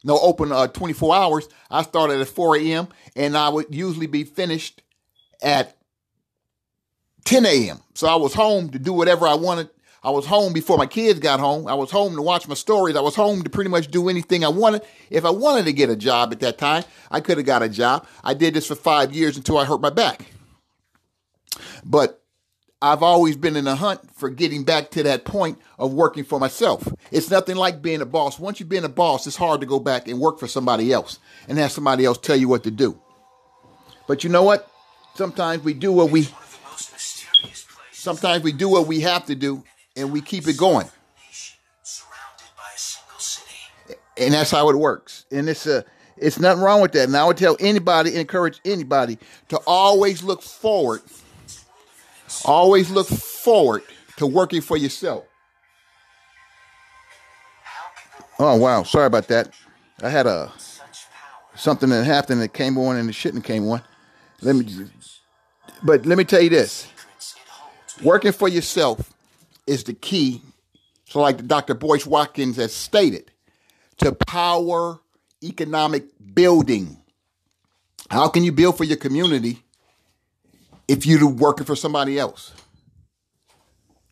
No, 0.02 0.18
open 0.20 0.50
uh, 0.50 0.68
24 0.68 1.14
hours. 1.14 1.46
I 1.70 1.82
started 1.82 2.22
at 2.22 2.28
4 2.28 2.56
a.m. 2.56 2.88
and 3.14 3.36
I 3.36 3.50
would 3.50 3.66
usually 3.68 4.06
be 4.06 4.24
finished 4.24 4.80
at 5.42 5.76
10 7.26 7.44
a.m. 7.44 7.80
So 7.92 8.08
I 8.08 8.14
was 8.14 8.32
home 8.32 8.70
to 8.70 8.78
do 8.78 8.94
whatever 8.94 9.26
I 9.26 9.34
wanted 9.34 9.68
I 10.02 10.10
was 10.10 10.24
home 10.24 10.52
before 10.52 10.78
my 10.78 10.86
kids 10.86 11.20
got 11.20 11.40
home. 11.40 11.66
I 11.66 11.74
was 11.74 11.90
home 11.90 12.16
to 12.16 12.22
watch 12.22 12.48
my 12.48 12.54
stories. 12.54 12.96
I 12.96 13.00
was 13.00 13.14
home 13.14 13.42
to 13.42 13.50
pretty 13.50 13.68
much 13.68 13.88
do 13.88 14.08
anything 14.08 14.44
I 14.44 14.48
wanted. 14.48 14.82
If 15.10 15.24
I 15.26 15.30
wanted 15.30 15.66
to 15.66 15.72
get 15.74 15.90
a 15.90 15.96
job 15.96 16.32
at 16.32 16.40
that 16.40 16.56
time, 16.56 16.84
I 17.10 17.20
could 17.20 17.36
have 17.36 17.46
got 17.46 17.62
a 17.62 17.68
job. 17.68 18.06
I 18.24 18.32
did 18.32 18.54
this 18.54 18.66
for 18.66 18.74
five 18.74 19.12
years 19.12 19.36
until 19.36 19.58
I 19.58 19.66
hurt 19.66 19.82
my 19.82 19.90
back. 19.90 20.26
But 21.84 22.22
I've 22.80 23.02
always 23.02 23.36
been 23.36 23.56
in 23.56 23.66
a 23.66 23.74
hunt 23.74 24.00
for 24.14 24.30
getting 24.30 24.64
back 24.64 24.90
to 24.92 25.02
that 25.02 25.26
point 25.26 25.58
of 25.78 25.92
working 25.92 26.24
for 26.24 26.40
myself. 26.40 26.88
It's 27.10 27.30
nothing 27.30 27.56
like 27.56 27.82
being 27.82 28.00
a 28.00 28.06
boss. 28.06 28.38
Once 28.38 28.58
you've 28.58 28.70
been 28.70 28.84
a 28.84 28.88
boss, 28.88 29.26
it's 29.26 29.36
hard 29.36 29.60
to 29.60 29.66
go 29.66 29.78
back 29.78 30.08
and 30.08 30.18
work 30.18 30.38
for 30.38 30.48
somebody 30.48 30.90
else 30.90 31.18
and 31.46 31.58
have 31.58 31.72
somebody 31.72 32.06
else 32.06 32.16
tell 32.16 32.36
you 32.36 32.48
what 32.48 32.64
to 32.64 32.70
do. 32.70 32.98
But 34.06 34.24
you 34.24 34.30
know 34.30 34.44
what? 34.44 34.70
Sometimes 35.14 35.62
we 35.62 35.74
do 35.74 35.92
what 35.92 36.10
we 36.10 36.28
sometimes 37.92 38.42
we 38.42 38.52
do 38.52 38.66
what 38.66 38.86
we 38.86 39.00
have 39.00 39.26
to 39.26 39.34
do 39.34 39.62
and 39.96 40.12
we 40.12 40.20
keep 40.20 40.46
it 40.48 40.56
going. 40.56 40.86
And 44.16 44.34
that's 44.34 44.50
how 44.50 44.68
it 44.68 44.76
works. 44.76 45.24
And 45.30 45.48
it's 45.48 45.66
a 45.66 45.84
it's 46.16 46.38
nothing 46.38 46.62
wrong 46.62 46.82
with 46.82 46.92
that. 46.92 47.04
And 47.04 47.16
I 47.16 47.24
would 47.24 47.38
tell 47.38 47.56
anybody, 47.60 48.14
encourage 48.16 48.60
anybody 48.64 49.18
to 49.48 49.58
always 49.66 50.22
look 50.22 50.42
forward 50.42 51.00
Always 52.44 52.90
look 52.90 53.08
forward 53.08 53.82
to 54.16 54.26
working 54.26 54.60
for 54.60 54.76
yourself. 54.76 55.24
Oh 58.38 58.56
wow, 58.56 58.82
sorry 58.84 59.06
about 59.06 59.28
that. 59.28 59.52
I 60.02 60.08
had 60.08 60.26
a 60.26 60.50
something 61.54 61.90
that 61.90 62.04
happened 62.04 62.40
that 62.40 62.54
came 62.54 62.78
on 62.78 62.96
and 62.96 63.08
the 63.08 63.12
shouldn't 63.12 63.44
came 63.44 63.68
on. 63.68 63.82
Let 64.40 64.56
me 64.56 64.66
but 65.82 66.06
let 66.06 66.16
me 66.16 66.24
tell 66.24 66.40
you 66.40 66.48
this. 66.48 66.86
Working 68.02 68.32
for 68.32 68.48
yourself 68.48 69.12
is 69.66 69.84
the 69.84 69.94
key. 69.94 70.42
So 71.06 71.20
like 71.20 71.46
Dr. 71.46 71.74
Boyce 71.74 72.06
Watkins 72.06 72.56
has 72.56 72.74
stated, 72.74 73.30
to 73.98 74.12
power 74.12 74.98
economic 75.42 76.04
building. 76.34 76.96
How 78.10 78.28
can 78.28 78.44
you 78.44 78.52
build 78.52 78.76
for 78.76 78.84
your 78.84 78.96
community 78.96 79.62
if 80.90 81.06
you're 81.06 81.24
working 81.28 81.64
for 81.64 81.76
somebody 81.76 82.18
else. 82.18 82.52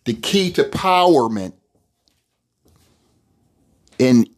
The 0.05 0.15
key 0.15 0.53
to 0.53 0.63
empowerment 0.63 1.55
in 3.99 4.29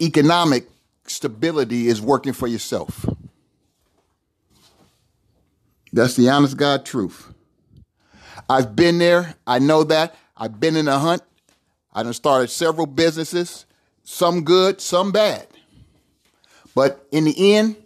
economic 0.00 0.66
stability 1.06 1.88
is 1.88 2.00
working 2.00 2.32
for 2.32 2.46
yourself. 2.46 3.04
That's 5.92 6.16
the 6.16 6.30
honest 6.30 6.56
God 6.56 6.86
truth. 6.86 7.30
I've 8.48 8.74
been 8.74 8.98
there. 8.98 9.34
I 9.46 9.58
know 9.58 9.84
that. 9.84 10.14
I've 10.36 10.58
been 10.58 10.76
in 10.76 10.88
a 10.88 10.98
hunt. 10.98 11.22
I 11.92 12.02
done 12.02 12.14
started 12.14 12.48
several 12.48 12.86
businesses, 12.86 13.66
some 14.04 14.44
good, 14.44 14.80
some 14.80 15.10
bad. 15.10 15.46
But 16.74 17.06
in 17.10 17.24
the 17.24 17.54
end, 17.56 17.76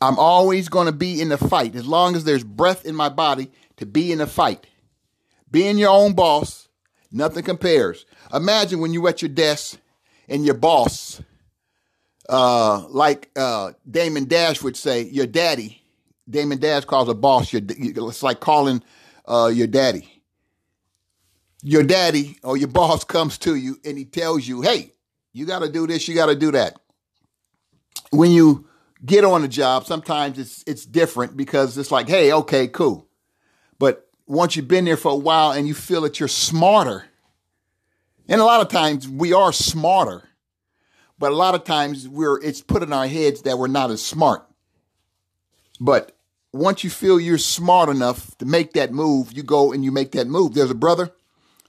I'm 0.00 0.18
always 0.18 0.68
going 0.68 0.86
to 0.86 0.92
be 0.92 1.20
in 1.20 1.30
the 1.30 1.38
fight 1.38 1.74
as 1.74 1.86
long 1.86 2.14
as 2.14 2.24
there's 2.24 2.44
breath 2.44 2.84
in 2.84 2.94
my 2.94 3.08
body 3.08 3.50
to 3.78 3.86
be 3.86 4.12
in 4.12 4.18
the 4.18 4.26
fight. 4.26 4.66
Being 5.50 5.78
your 5.78 5.90
own 5.90 6.14
boss, 6.14 6.68
nothing 7.10 7.44
compares. 7.44 8.04
Imagine 8.32 8.80
when 8.80 8.92
you're 8.92 9.08
at 9.08 9.22
your 9.22 9.30
desk 9.30 9.78
and 10.28 10.44
your 10.44 10.56
boss, 10.56 11.22
uh, 12.28 12.86
like 12.88 13.30
uh, 13.36 13.72
Damon 13.90 14.26
Dash 14.26 14.62
would 14.62 14.76
say, 14.76 15.02
your 15.02 15.26
daddy. 15.26 15.82
Damon 16.28 16.58
Dash 16.58 16.84
calls 16.84 17.08
a 17.08 17.14
boss 17.14 17.52
your. 17.52 17.62
It's 17.68 18.22
like 18.22 18.40
calling 18.40 18.82
uh, 19.26 19.50
your 19.52 19.66
daddy. 19.66 20.22
Your 21.62 21.82
daddy 21.82 22.38
or 22.42 22.56
your 22.56 22.68
boss 22.68 23.04
comes 23.04 23.38
to 23.38 23.54
you 23.54 23.78
and 23.84 23.96
he 23.96 24.04
tells 24.04 24.46
you, 24.46 24.62
"Hey, 24.62 24.92
you 25.32 25.46
got 25.46 25.60
to 25.60 25.70
do 25.70 25.86
this. 25.86 26.06
You 26.06 26.14
got 26.14 26.26
to 26.26 26.36
do 26.36 26.52
that." 26.52 26.78
When 28.10 28.30
you 28.30 28.68
get 29.04 29.24
on 29.24 29.44
a 29.44 29.48
job, 29.48 29.86
sometimes 29.86 30.38
it's 30.38 30.64
it's 30.66 30.86
different 30.86 31.36
because 31.36 31.76
it's 31.78 31.90
like, 31.90 32.08
hey, 32.08 32.32
okay, 32.32 32.68
cool. 32.68 33.08
But 33.78 34.08
once 34.26 34.56
you've 34.56 34.68
been 34.68 34.84
there 34.84 34.96
for 34.96 35.12
a 35.12 35.16
while 35.16 35.52
and 35.52 35.68
you 35.68 35.74
feel 35.74 36.02
that 36.02 36.20
you're 36.20 36.28
smarter, 36.28 37.04
and 38.28 38.40
a 38.40 38.44
lot 38.44 38.60
of 38.60 38.68
times 38.68 39.08
we 39.08 39.32
are 39.32 39.52
smarter, 39.52 40.22
but 41.18 41.32
a 41.32 41.36
lot 41.36 41.54
of 41.54 41.64
times 41.64 42.08
we're 42.08 42.40
it's 42.42 42.60
put 42.60 42.82
in 42.82 42.92
our 42.92 43.06
heads 43.06 43.42
that 43.42 43.58
we're 43.58 43.68
not 43.68 43.90
as 43.90 44.02
smart. 44.02 44.46
But 45.80 46.13
once 46.54 46.84
you 46.84 46.90
feel 46.90 47.20
you're 47.20 47.38
smart 47.38 47.88
enough 47.88 48.36
to 48.38 48.46
make 48.46 48.72
that 48.72 48.92
move, 48.92 49.32
you 49.32 49.42
go 49.42 49.72
and 49.72 49.84
you 49.84 49.92
make 49.92 50.12
that 50.12 50.26
move. 50.26 50.54
There's 50.54 50.70
a 50.70 50.74
brother, 50.74 51.10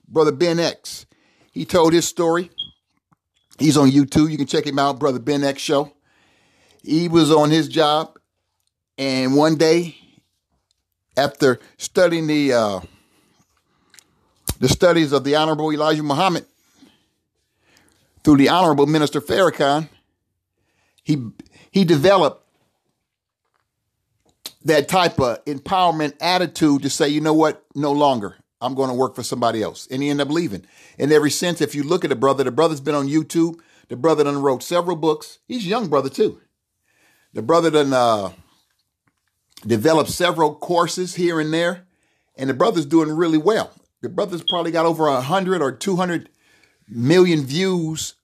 brother 0.08 0.32
Ben 0.32 0.60
X. 0.60 1.06
He 1.52 1.66
told 1.66 1.94
his 1.94 2.08
story. 2.08 2.52
He's 3.58 3.78
on 3.78 3.90
YouTube. 3.90 4.32
You 4.32 4.38
can 4.38 4.48
check 4.48 4.66
him 4.66 4.80
out, 4.80 5.00
brother 5.00 5.20
Ben 5.20 5.44
X 5.44 5.62
Show 5.62 5.92
he 6.86 7.08
was 7.08 7.32
on 7.32 7.50
his 7.50 7.68
job, 7.68 8.18
and 8.98 9.36
one 9.36 9.56
day, 9.56 9.96
after 11.18 11.60
studying 11.78 12.28
the 12.28 12.54
uh, 12.54 12.80
the 14.60 14.70
studies 14.70 15.12
of 15.12 15.24
the 15.24 15.36
Honorable 15.36 15.72
Elijah 15.72 16.04
Muhammad 16.04 16.46
through 18.24 18.38
the 18.38 18.50
Honorable 18.50 18.86
Minister 18.86 19.20
Farrakhan, 19.20 19.90
he 21.04 21.24
he 21.72 21.84
developed 21.86 22.45
that 24.66 24.88
type 24.88 25.20
of 25.20 25.44
empowerment 25.46 26.16
attitude 26.20 26.82
to 26.84 26.90
say, 26.90 27.08
you 27.08 27.22
know 27.22 27.34
what, 27.34 27.64
no 27.76 27.92
longer. 27.92 28.36
I'm 28.62 28.74
going 28.74 28.90
to 28.90 28.96
work 28.96 29.16
for 29.16 29.24
somebody 29.24 29.62
else. 29.62 29.88
And 29.92 30.02
he 30.02 30.10
ended 30.10 30.28
up 30.28 30.34
leaving. 30.34 30.66
And 30.98 31.12
every 31.12 31.30
since, 31.30 31.62
if 31.62 31.76
you 31.76 31.84
look 31.84 32.04
at 32.04 32.10
the 32.10 32.16
brother, 32.16 32.44
the 32.44 32.52
brother's 32.52 32.80
been 32.82 32.96
on 32.96 33.08
YouTube. 33.08 33.60
The 33.90 33.96
brother 33.96 34.24
done 34.24 34.42
wrote 34.42 34.64
several 34.64 34.96
books. 34.96 35.40
He's 35.48 35.66
a 35.66 35.70
young 35.70 35.88
brother 35.88 36.10
too. 36.10 36.42
The 37.34 37.44
brother 37.44 37.70
done 37.70 37.94
uh, 37.94 38.32
developed 39.68 40.10
several 40.10 40.56
courses 40.56 41.16
here 41.16 41.40
and 41.40 41.54
there, 41.54 41.86
and 42.36 42.50
the 42.50 42.54
brother's 42.54 42.86
doing 42.86 43.12
really 43.12 43.38
well. 43.38 43.72
The 44.02 44.10
brother's 44.10 44.44
probably 44.48 44.72
got 44.72 44.86
over 44.86 45.08
a 45.08 45.22
hundred 45.22 45.62
or 45.62 45.72
two 45.72 45.98
hundred 45.98 46.30
million 46.88 47.46
views 47.46 48.16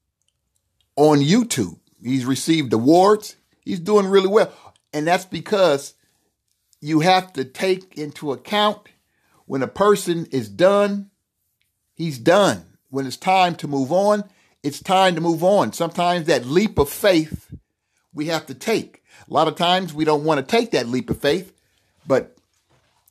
on 0.95 1.19
YouTube. 1.19 1.77
He's 2.01 2.25
received 2.25 2.73
awards. 2.73 3.35
He's 3.63 3.79
doing 3.79 4.07
really 4.07 4.27
well, 4.27 4.51
and 4.93 5.05
that's 5.05 5.25
because 5.25 5.93
you 6.81 6.99
have 7.01 7.31
to 7.33 7.45
take 7.45 7.97
into 7.97 8.31
account 8.31 8.89
when 9.45 9.61
a 9.61 9.67
person 9.67 10.25
is 10.31 10.49
done, 10.49 11.11
he's 11.93 12.17
done. 12.17 12.65
When 12.89 13.05
it's 13.05 13.17
time 13.17 13.55
to 13.55 13.67
move 13.67 13.91
on, 13.91 14.23
it's 14.63 14.81
time 14.81 15.15
to 15.15 15.21
move 15.21 15.43
on. 15.43 15.71
Sometimes 15.71 16.27
that 16.27 16.45
leap 16.45 16.77
of 16.77 16.89
faith 16.89 17.53
we 18.13 18.27
have 18.27 18.45
to 18.47 18.53
take. 18.53 19.03
A 19.29 19.33
lot 19.33 19.47
of 19.47 19.55
times 19.55 19.93
we 19.93 20.03
don't 20.03 20.25
want 20.25 20.39
to 20.39 20.45
take 20.45 20.71
that 20.71 20.87
leap 20.87 21.09
of 21.09 21.19
faith, 21.19 21.53
but 22.05 22.35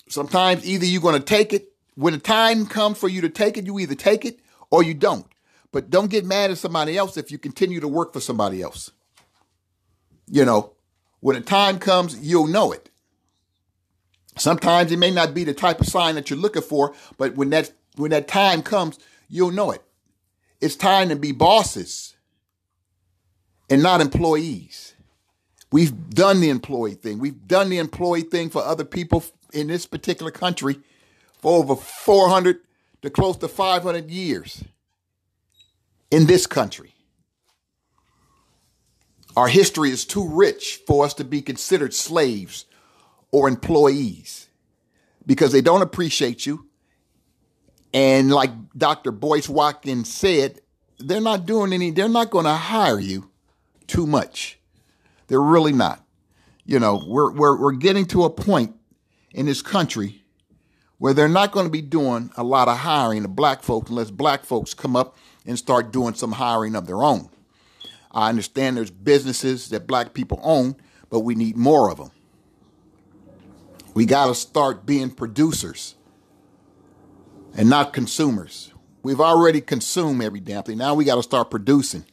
sometimes 0.08 0.66
either 0.66 0.84
you're 0.84 1.00
going 1.00 1.18
to 1.18 1.24
take 1.24 1.52
it 1.52 1.70
when 1.94 2.12
the 2.12 2.18
time 2.18 2.66
comes 2.66 2.98
for 2.98 3.08
you 3.08 3.20
to 3.22 3.28
take 3.28 3.56
it, 3.56 3.66
you 3.66 3.78
either 3.78 3.94
take 3.94 4.24
it 4.24 4.40
or 4.70 4.82
you 4.82 4.94
don't. 4.94 5.26
But 5.72 5.90
don't 5.90 6.10
get 6.10 6.24
mad 6.24 6.50
at 6.50 6.58
somebody 6.58 6.96
else 6.96 7.16
if 7.16 7.30
you 7.30 7.38
continue 7.38 7.80
to 7.80 7.88
work 7.88 8.12
for 8.12 8.20
somebody 8.20 8.62
else. 8.62 8.90
You 10.26 10.44
know, 10.44 10.72
when 11.20 11.36
the 11.36 11.42
time 11.42 11.78
comes, 11.78 12.18
you'll 12.18 12.46
know 12.46 12.72
it. 12.72 12.89
Sometimes 14.40 14.90
it 14.90 14.98
may 14.98 15.10
not 15.10 15.34
be 15.34 15.44
the 15.44 15.52
type 15.52 15.80
of 15.80 15.86
sign 15.86 16.14
that 16.14 16.30
you're 16.30 16.38
looking 16.38 16.62
for, 16.62 16.94
but 17.18 17.36
when 17.36 17.50
that 17.50 17.72
when 17.96 18.10
that 18.12 18.26
time 18.26 18.62
comes, 18.62 18.98
you'll 19.28 19.50
know 19.50 19.70
it. 19.70 19.82
It's 20.62 20.76
time 20.76 21.10
to 21.10 21.16
be 21.16 21.32
bosses 21.32 22.16
and 23.68 23.82
not 23.82 24.00
employees. 24.00 24.94
We've 25.70 26.08
done 26.08 26.40
the 26.40 26.48
employee 26.48 26.94
thing. 26.94 27.18
We've 27.18 27.46
done 27.46 27.68
the 27.68 27.76
employee 27.76 28.22
thing 28.22 28.48
for 28.48 28.62
other 28.62 28.84
people 28.84 29.22
in 29.52 29.66
this 29.66 29.84
particular 29.84 30.30
country 30.30 30.80
for 31.38 31.58
over 31.58 31.76
400 31.76 32.60
to 33.02 33.10
close 33.10 33.36
to 33.38 33.48
500 33.48 34.10
years 34.10 34.64
in 36.10 36.24
this 36.24 36.46
country. 36.46 36.94
Our 39.36 39.48
history 39.48 39.90
is 39.90 40.06
too 40.06 40.26
rich 40.26 40.80
for 40.86 41.04
us 41.04 41.12
to 41.14 41.24
be 41.24 41.42
considered 41.42 41.92
slaves 41.92 42.64
or 43.32 43.48
employees 43.48 44.48
because 45.26 45.52
they 45.52 45.60
don't 45.60 45.82
appreciate 45.82 46.46
you. 46.46 46.66
And 47.92 48.30
like 48.30 48.50
Dr. 48.76 49.10
Boyce 49.12 49.48
Watkins 49.48 50.12
said, 50.12 50.60
they're 50.98 51.20
not 51.20 51.46
doing 51.46 51.72
any, 51.72 51.90
they're 51.90 52.08
not 52.08 52.30
going 52.30 52.44
to 52.44 52.52
hire 52.52 53.00
you 53.00 53.30
too 53.86 54.06
much. 54.06 54.58
They're 55.26 55.40
really 55.40 55.72
not. 55.72 56.04
You 56.64 56.78
know, 56.78 57.02
we're, 57.06 57.32
we're, 57.32 57.58
we're 57.58 57.72
getting 57.72 58.06
to 58.06 58.24
a 58.24 58.30
point 58.30 58.76
in 59.32 59.46
this 59.46 59.62
country 59.62 60.22
where 60.98 61.14
they're 61.14 61.28
not 61.28 61.52
going 61.52 61.66
to 61.66 61.70
be 61.70 61.82
doing 61.82 62.30
a 62.36 62.44
lot 62.44 62.68
of 62.68 62.78
hiring 62.78 63.24
of 63.24 63.34
black 63.34 63.62
folks 63.62 63.90
unless 63.90 64.10
black 64.10 64.44
folks 64.44 64.74
come 64.74 64.94
up 64.94 65.16
and 65.46 65.58
start 65.58 65.92
doing 65.92 66.14
some 66.14 66.32
hiring 66.32 66.76
of 66.76 66.86
their 66.86 67.02
own. 67.02 67.28
I 68.12 68.28
understand 68.28 68.76
there's 68.76 68.90
businesses 68.90 69.70
that 69.70 69.86
black 69.86 70.14
people 70.14 70.40
own, 70.42 70.76
but 71.08 71.20
we 71.20 71.34
need 71.34 71.56
more 71.56 71.90
of 71.90 71.98
them. 71.98 72.10
We 73.94 74.06
got 74.06 74.26
to 74.26 74.34
start 74.34 74.86
being 74.86 75.10
producers 75.10 75.96
and 77.56 77.68
not 77.68 77.92
consumers. 77.92 78.72
We've 79.02 79.20
already 79.20 79.60
consumed 79.60 80.22
every 80.22 80.40
damn 80.40 80.62
thing. 80.62 80.78
Now 80.78 80.94
we 80.94 81.04
got 81.04 81.16
to 81.16 81.22
start 81.22 81.50
producing. 81.50 82.04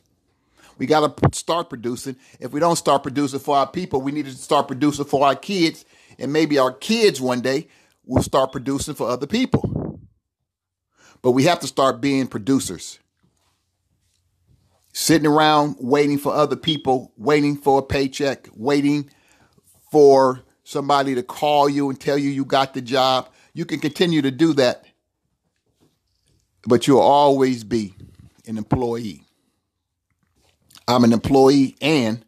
We 0.78 0.86
got 0.86 1.18
to 1.18 1.38
start 1.38 1.70
producing. 1.70 2.16
If 2.40 2.52
we 2.52 2.60
don't 2.60 2.76
start 2.76 3.04
producing 3.04 3.40
for 3.40 3.58
our 3.58 3.68
people, 3.68 4.02
we 4.02 4.12
need 4.12 4.26
to 4.26 4.32
start 4.32 4.68
producing 4.68 5.06
for 5.06 5.26
our 5.26 5.36
kids 5.36 5.86
and 6.20 6.32
maybe 6.32 6.58
our 6.58 6.72
kids 6.72 7.20
one 7.22 7.42
day 7.42 7.68
we'll 8.06 8.24
start 8.24 8.52
producing 8.52 8.96
for 8.96 9.10
other 9.10 9.28
people. 9.28 10.00
But 11.22 11.32
we 11.32 11.44
have 11.44 11.60
to 11.60 11.68
start 11.68 12.02
being 12.02 12.28
producers. 12.28 13.00
Sitting 14.94 15.28
around 15.28 15.76
waiting 15.80 16.18
for 16.18 16.34
other 16.34 16.56
people, 16.56 17.14
waiting 17.18 17.56
for 17.56 17.80
a 17.80 17.84
paycheck, 17.84 18.48
waiting 18.56 19.10
for 19.92 20.44
somebody 20.68 21.16
to 21.16 21.24
call 21.24 21.70
you 21.70 21.90
and 21.90 21.98
tell 21.98 22.18
you 22.18 22.30
you 22.30 22.44
got 22.44 22.74
the 22.74 22.82
job. 22.82 23.30
You 23.54 23.64
can 23.64 23.80
continue 23.80 24.22
to 24.22 24.32
do 24.32 24.52
that, 24.56 24.84
but 26.68 26.88
you'll 26.88 27.00
always 27.00 27.64
be 27.64 27.94
an 28.46 28.58
employee. 28.58 29.24
I'm 30.86 31.06
an 31.06 31.14
employee 31.14 31.78
and 31.82 32.24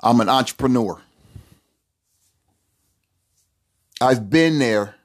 I'm 0.00 0.20
an 0.20 0.28
entrepreneur. 0.28 1.00
I've 4.00 4.28
been 4.28 4.58
there 4.58 4.96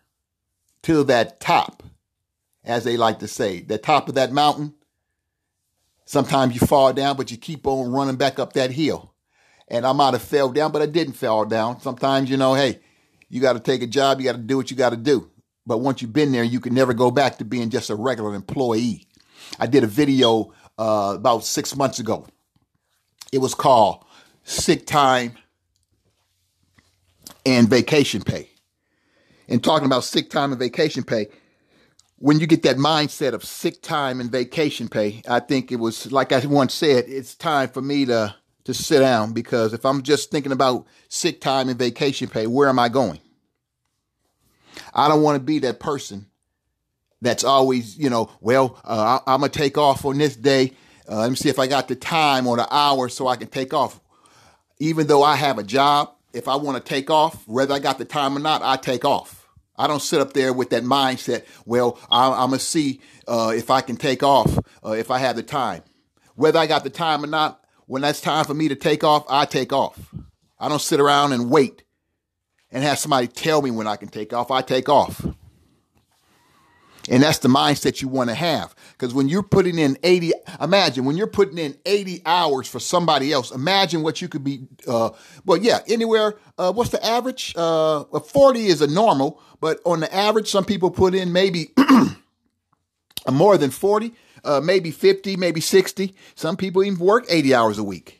to 0.83 1.03
that 1.03 1.39
top, 1.39 1.83
as 2.63 2.83
they 2.83 2.97
like 2.97 3.19
to 3.19 3.27
say, 3.27 3.61
the 3.61 3.77
top 3.77 4.09
of 4.09 4.15
that 4.15 4.31
mountain. 4.31 4.73
Sometimes 6.05 6.59
you 6.59 6.65
fall 6.65 6.93
down, 6.93 7.15
but 7.15 7.29
you 7.29 7.37
keep 7.37 7.67
on 7.67 7.91
running 7.91 8.15
back 8.15 8.39
up 8.39 8.53
that 8.53 8.71
hill. 8.71 9.12
And 9.73 9.85
I 9.85 9.91
might 9.91 10.13
have 10.13 10.21
fell 10.21 10.49
down, 10.49 10.71
but 10.71 10.81
I 10.81 10.85
didn't 10.85 11.13
fall 11.13 11.45
down. 11.45 11.81
Sometimes, 11.81 12.29
you 12.29 12.37
know, 12.37 12.53
hey, 12.53 12.79
you 13.27 13.41
got 13.41 13.53
to 13.53 13.59
take 13.59 13.81
a 13.81 13.87
job, 13.87 14.19
you 14.19 14.25
got 14.25 14.33
to 14.33 14.37
do 14.37 14.55
what 14.55 14.69
you 14.69 14.77
got 14.77 14.91
to 14.91 14.97
do. 14.97 15.29
But 15.65 15.79
once 15.79 16.01
you've 16.01 16.13
been 16.13 16.31
there, 16.31 16.43
you 16.43 16.59
can 16.59 16.73
never 16.73 16.93
go 16.93 17.09
back 17.09 17.37
to 17.39 17.45
being 17.45 17.69
just 17.69 17.89
a 17.89 17.95
regular 17.95 18.35
employee. 18.35 19.07
I 19.59 19.67
did 19.67 19.83
a 19.83 19.87
video 19.87 20.53
uh, 20.77 21.13
about 21.15 21.43
six 21.43 21.75
months 21.75 21.99
ago. 21.99 22.27
It 23.31 23.39
was 23.39 23.55
called 23.55 24.05
Sick 24.43 24.85
Time 24.85 25.33
and 27.45 27.67
Vacation 27.67 28.21
Pay 28.21 28.49
and 29.47 29.63
talking 29.63 29.85
about 29.85 30.03
sick 30.03 30.29
time 30.29 30.51
and 30.51 30.59
vacation 30.59 31.03
pay, 31.03 31.27
when 32.17 32.39
you 32.39 32.47
get 32.47 32.63
that 32.63 32.77
mindset 32.77 33.33
of 33.33 33.43
sick 33.43 33.81
time 33.81 34.19
and 34.21 34.31
vacation 34.31 34.87
pay, 34.87 35.21
I 35.27 35.39
think 35.39 35.71
it 35.71 35.75
was 35.75 36.11
like 36.11 36.31
I 36.31 36.45
once 36.45 36.73
said, 36.73 37.05
it's 37.07 37.35
time 37.35 37.69
for 37.69 37.81
me 37.81 38.05
to 38.05 38.35
to 38.65 38.73
sit 38.73 38.99
down 38.99 39.33
because 39.33 39.73
if 39.73 39.85
I'm 39.85 40.03
just 40.03 40.31
thinking 40.31 40.51
about 40.51 40.87
sick 41.09 41.41
time 41.41 41.69
and 41.69 41.77
vacation 41.77 42.27
pay, 42.27 42.47
where 42.47 42.69
am 42.69 42.79
I 42.79 42.89
going? 42.89 43.19
I 44.93 45.07
don't 45.07 45.21
want 45.21 45.35
to 45.35 45.43
be 45.43 45.59
that 45.59 45.79
person 45.79 46.27
that's 47.21 47.43
always, 47.43 47.97
you 47.97 48.09
know, 48.09 48.29
well, 48.41 48.79
uh, 48.83 49.19
I, 49.25 49.33
am 49.33 49.41
gonna 49.41 49.51
take 49.51 49.77
off 49.77 50.05
on 50.05 50.17
this 50.17 50.35
day. 50.35 50.73
Uh, 51.09 51.19
let 51.19 51.29
me 51.29 51.35
see 51.35 51.49
if 51.49 51.59
I 51.59 51.67
got 51.67 51.87
the 51.87 51.95
time 51.95 52.47
or 52.47 52.57
the 52.57 52.67
hour 52.73 53.09
so 53.09 53.27
I 53.27 53.35
can 53.35 53.47
take 53.47 53.73
off. 53.73 53.99
Even 54.79 55.07
though 55.07 55.23
I 55.23 55.35
have 55.35 55.57
a 55.57 55.63
job, 55.63 56.13
if 56.33 56.47
I 56.47 56.55
want 56.55 56.83
to 56.83 56.83
take 56.83 57.09
off, 57.09 57.47
whether 57.47 57.73
I 57.73 57.79
got 57.79 57.97
the 57.97 58.05
time 58.05 58.35
or 58.35 58.39
not, 58.39 58.61
I 58.61 58.75
take 58.75 59.05
off. 59.05 59.47
I 59.75 59.87
don't 59.87 60.01
sit 60.01 60.21
up 60.21 60.33
there 60.33 60.53
with 60.53 60.69
that 60.71 60.83
mindset. 60.83 61.45
Well, 61.65 61.97
I, 62.09 62.27
am 62.43 62.49
gonna 62.49 62.59
see 62.59 63.01
uh, 63.27 63.53
if 63.55 63.71
I 63.71 63.81
can 63.81 63.95
take 63.95 64.21
off 64.21 64.57
uh, 64.85 64.91
if 64.91 65.09
I 65.09 65.19
have 65.19 65.35
the 65.35 65.43
time. 65.43 65.83
Whether 66.35 66.59
I 66.59 66.67
got 66.67 66.83
the 66.83 66.89
time 66.89 67.23
or 67.23 67.27
not, 67.27 67.62
when 67.85 68.01
that's 68.01 68.21
time 68.21 68.45
for 68.45 68.53
me 68.53 68.67
to 68.69 68.75
take 68.75 69.03
off, 69.03 69.25
I 69.29 69.45
take 69.45 69.73
off. 69.73 69.99
I 70.59 70.69
don't 70.69 70.81
sit 70.81 70.99
around 70.99 71.33
and 71.33 71.49
wait 71.49 71.83
and 72.71 72.83
have 72.83 72.99
somebody 72.99 73.27
tell 73.27 73.61
me 73.61 73.71
when 73.71 73.87
I 73.87 73.95
can 73.95 74.07
take 74.07 74.33
off. 74.33 74.51
I 74.51 74.61
take 74.61 74.89
off. 74.89 75.25
And 77.09 77.21
that's 77.21 77.39
the 77.39 77.49
mindset 77.49 78.01
you 78.01 78.07
want 78.07 78.29
to 78.29 78.35
have. 78.35 78.73
Because 78.93 79.13
when 79.13 79.27
you're 79.27 79.43
putting 79.43 79.77
in 79.77 79.97
80, 80.03 80.31
imagine 80.61 81.03
when 81.03 81.17
you're 81.17 81.27
putting 81.27 81.57
in 81.57 81.77
80 81.85 82.21
hours 82.25 82.67
for 82.67 82.79
somebody 82.79 83.33
else, 83.33 83.51
imagine 83.51 84.03
what 84.03 84.21
you 84.21 84.29
could 84.29 84.43
be, 84.43 84.67
uh, 84.87 85.09
well, 85.45 85.57
yeah, 85.57 85.79
anywhere, 85.87 86.35
uh, 86.57 86.71
what's 86.71 86.91
the 86.91 87.05
average? 87.05 87.53
Uh, 87.57 88.05
40 88.05 88.67
is 88.67 88.81
a 88.81 88.87
normal, 88.87 89.41
but 89.59 89.79
on 89.85 89.99
the 89.99 90.13
average, 90.15 90.49
some 90.49 90.63
people 90.63 90.91
put 90.91 91.13
in 91.13 91.33
maybe 91.33 91.73
more 93.31 93.57
than 93.57 93.71
40, 93.71 94.13
uh, 94.43 94.61
maybe 94.61 94.91
50, 94.91 95.37
maybe 95.37 95.61
60. 95.61 96.15
Some 96.35 96.57
people 96.57 96.83
even 96.83 96.99
work 96.99 97.25
80 97.29 97.53
hours 97.53 97.77
a 97.77 97.83
week 97.83 98.19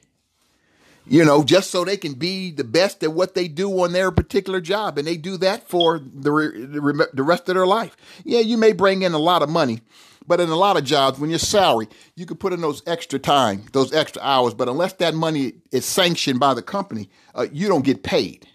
you 1.05 1.25
know, 1.25 1.43
just 1.43 1.69
so 1.69 1.83
they 1.83 1.97
can 1.97 2.13
be 2.13 2.51
the 2.51 2.63
best 2.63 3.03
at 3.03 3.13
what 3.13 3.35
they 3.35 3.47
do 3.47 3.69
on 3.81 3.91
their 3.91 4.11
particular 4.11 4.61
job. 4.61 4.97
And 4.97 5.05
they 5.05 5.17
do 5.17 5.37
that 5.37 5.67
for 5.67 5.99
the, 5.99 7.09
the 7.13 7.23
rest 7.23 7.49
of 7.49 7.55
their 7.55 7.67
life. 7.67 7.97
Yeah, 8.23 8.39
you 8.39 8.57
may 8.57 8.73
bring 8.73 9.01
in 9.01 9.13
a 9.13 9.19
lot 9.19 9.41
of 9.41 9.49
money, 9.49 9.81
but 10.25 10.39
in 10.39 10.49
a 10.49 10.55
lot 10.55 10.77
of 10.77 10.85
jobs, 10.85 11.19
when 11.19 11.29
you're 11.29 11.39
salary, 11.39 11.89
you 12.15 12.25
can 12.25 12.37
put 12.37 12.53
in 12.53 12.61
those 12.61 12.81
extra 12.87 13.19
time, 13.19 13.65
those 13.73 13.93
extra 13.93 14.21
hours. 14.21 14.53
But 14.53 14.69
unless 14.69 14.93
that 14.93 15.13
money 15.13 15.53
is 15.71 15.85
sanctioned 15.85 16.39
by 16.39 16.53
the 16.53 16.61
company, 16.61 17.09
uh, 17.35 17.47
you 17.51 17.67
don't 17.67 17.85
get 17.85 18.03
paid. 18.03 18.47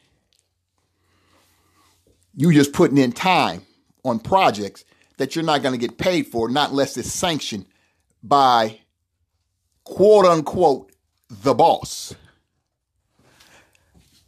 You're 2.34 2.52
just 2.52 2.72
putting 2.72 2.98
in 2.98 3.12
time 3.12 3.62
on 4.04 4.20
projects 4.20 4.84
that 5.18 5.36
you're 5.36 5.44
not 5.44 5.62
going 5.62 5.78
to 5.78 5.86
get 5.86 5.98
paid 5.98 6.26
for, 6.26 6.48
not 6.48 6.70
unless 6.70 6.96
it's 6.96 7.12
sanctioned 7.12 7.66
by 8.22 8.80
quote 9.84 10.24
unquote 10.24 10.90
the 11.28 11.54
boss. 11.54 12.14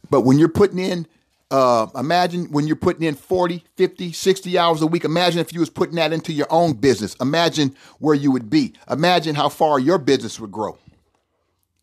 But 0.09 0.21
when 0.21 0.37
you're 0.37 0.49
putting 0.49 0.79
in, 0.79 1.07
uh, 1.49 1.87
imagine 1.95 2.45
when 2.51 2.67
you're 2.67 2.75
putting 2.75 3.03
in 3.03 3.15
40, 3.15 3.63
50, 3.75 4.11
60 4.13 4.57
hours 4.57 4.81
a 4.81 4.87
week. 4.87 5.03
Imagine 5.03 5.39
if 5.39 5.53
you 5.53 5.59
was 5.59 5.69
putting 5.69 5.95
that 5.95 6.13
into 6.13 6.31
your 6.31 6.47
own 6.49 6.73
business. 6.73 7.15
Imagine 7.15 7.75
where 7.99 8.15
you 8.15 8.31
would 8.31 8.49
be. 8.49 8.73
Imagine 8.89 9.35
how 9.35 9.49
far 9.49 9.79
your 9.79 9.97
business 9.97 10.39
would 10.39 10.51
grow. 10.51 10.77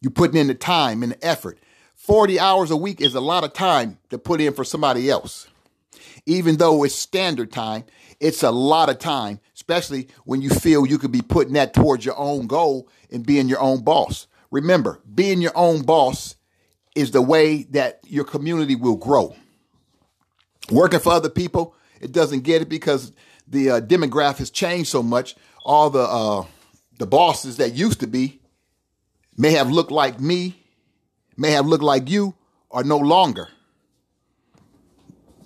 You're 0.00 0.10
putting 0.10 0.40
in 0.40 0.46
the 0.46 0.54
time 0.54 1.02
and 1.02 1.12
the 1.12 1.26
effort. 1.26 1.58
40 1.94 2.40
hours 2.40 2.70
a 2.70 2.76
week 2.76 3.00
is 3.00 3.14
a 3.14 3.20
lot 3.20 3.44
of 3.44 3.52
time 3.52 3.98
to 4.08 4.18
put 4.18 4.40
in 4.40 4.54
for 4.54 4.64
somebody 4.64 5.10
else. 5.10 5.48
Even 6.26 6.56
though 6.56 6.84
it's 6.84 6.94
standard 6.94 7.52
time, 7.52 7.84
it's 8.20 8.42
a 8.42 8.50
lot 8.50 8.88
of 8.88 8.98
time, 8.98 9.40
especially 9.54 10.08
when 10.24 10.42
you 10.42 10.50
feel 10.50 10.86
you 10.86 10.98
could 10.98 11.12
be 11.12 11.22
putting 11.22 11.54
that 11.54 11.74
towards 11.74 12.04
your 12.04 12.18
own 12.18 12.46
goal 12.46 12.88
and 13.10 13.24
being 13.24 13.48
your 13.48 13.60
own 13.60 13.82
boss. 13.82 14.26
Remember, 14.50 15.00
being 15.14 15.40
your 15.40 15.56
own 15.56 15.82
boss 15.82 16.36
is 16.94 17.10
the 17.10 17.22
way 17.22 17.62
that 17.64 18.00
your 18.06 18.24
community 18.24 18.74
will 18.74 18.96
grow. 18.96 19.36
Working 20.70 21.00
for 21.00 21.12
other 21.12 21.30
people, 21.30 21.74
it 22.00 22.12
doesn't 22.12 22.40
get 22.40 22.62
it 22.62 22.68
because 22.68 23.12
the 23.46 23.70
uh, 23.70 23.80
demographic 23.80 24.38
has 24.38 24.50
changed 24.50 24.90
so 24.90 25.02
much. 25.02 25.36
All 25.64 25.90
the 25.90 26.00
uh, 26.00 26.44
the 26.98 27.06
bosses 27.06 27.56
that 27.58 27.74
used 27.74 28.00
to 28.00 28.06
be 28.06 28.40
may 29.36 29.52
have 29.52 29.70
looked 29.70 29.92
like 29.92 30.20
me, 30.20 30.64
may 31.36 31.52
have 31.52 31.66
looked 31.66 31.84
like 31.84 32.10
you, 32.10 32.34
are 32.70 32.84
no 32.84 32.98
longer. 32.98 33.48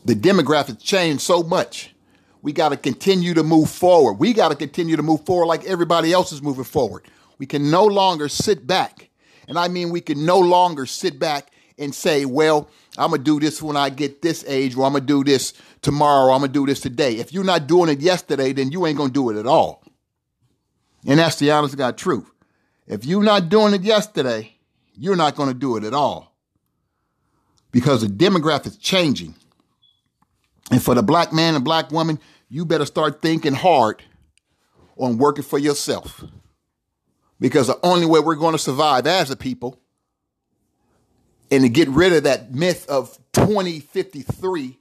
The 0.05 0.15
demographics 0.15 0.83
changed 0.83 1.23
so 1.23 1.43
much. 1.43 1.95
We 2.43 2.53
got 2.53 2.71
to 2.71 2.77
continue 2.77 3.35
to 3.35 3.43
move 3.43 3.71
forward. 3.71 4.15
We 4.15 4.33
got 4.33 4.49
to 4.49 4.57
continue 4.57 4.97
to 4.97 5.03
move 5.03 5.25
forward 5.25 5.47
like 5.47 5.65
everybody 5.65 6.12
else 6.12 6.33
is 6.33 6.43
moving 6.43 6.65
forward. 6.65 7.07
We 7.38 7.47
can 7.47 7.71
no 7.71 7.85
longer 7.85 8.29
sit 8.29 8.67
back 8.67 9.11
and 9.49 9.59
I 9.59 9.69
mean, 9.69 9.91
we 9.91 10.01
can 10.01 10.25
no 10.25 10.38
longer 10.38 10.87
sit 10.87 11.19
back 11.19 11.51
and 11.79 11.95
say, 11.95 12.25
well, 12.25 12.69
I'm 12.97 13.11
going 13.11 13.21
to 13.21 13.25
do 13.25 13.41
this 13.41 13.62
when 13.62 13.77
I 13.77 13.91
get 13.91 14.23
this 14.23 14.45
age, 14.47 14.77
or 14.77 14.85
I'm 14.85 14.93
going 14.93 15.03
to 15.03 15.07
do 15.07 15.25
this 15.25 15.55
tomorrow, 15.81 16.27
or 16.27 16.33
I'm 16.33 16.41
going 16.41 16.53
to 16.53 16.59
do 16.59 16.67
this 16.67 16.81
today. 16.81 17.17
If 17.17 17.33
you're 17.33 17.45
not 17.45 17.67
doing 17.67 17.91
it 17.91 18.01
yesterday, 18.01 18.53
then 18.53 18.71
you 18.71 18.87
ain't 18.87 18.97
going 18.97 19.11
to 19.11 19.15
do 19.15 19.31
it 19.31 19.37
at 19.37 19.47
all. 19.47 19.83
And 21.07 21.19
that's 21.19 21.37
the 21.37 21.51
honest 21.51 21.77
God 21.77 21.99
truth. 21.99 22.31
If 22.87 23.05
you're 23.05 23.23
not 23.23 23.49
doing 23.49 23.75
it 23.75 23.83
yesterday, 23.83 24.57
you're 24.95 25.17
not 25.17 25.35
going 25.35 25.49
to 25.49 25.55
do 25.55 25.77
it 25.77 25.85
at 25.85 25.95
all. 25.95 26.35
Because 27.73 28.03
the 28.03 28.09
demographic 28.09 28.67
is 28.67 28.77
changing. 28.77 29.35
And 30.73 30.83
for 30.83 30.95
the 30.95 31.03
black 31.03 31.35
man 31.35 31.55
and 31.55 31.63
black 31.63 31.91
woman, 31.93 32.19
you 32.49 32.65
better 32.65 32.87
start 32.87 33.21
thinking 33.21 33.53
hard 33.53 34.03
on 34.97 35.19
working 35.19 35.45
for 35.45 35.59
yourself. 35.59 36.25
Because 37.39 37.67
the 37.67 37.79
only 37.83 38.07
way 38.07 38.21
we're 38.21 38.37
going 38.37 38.53
to 38.53 38.59
survive 38.59 39.07
as 39.07 39.31
a 39.31 39.37
people 39.37 39.79
and 41.51 41.63
to 41.63 41.69
get 41.69 41.89
rid 41.89 42.15
of 42.15 42.23
that 42.23 42.55
myth 42.55 42.89
of 42.89 43.19
2053 43.35 44.79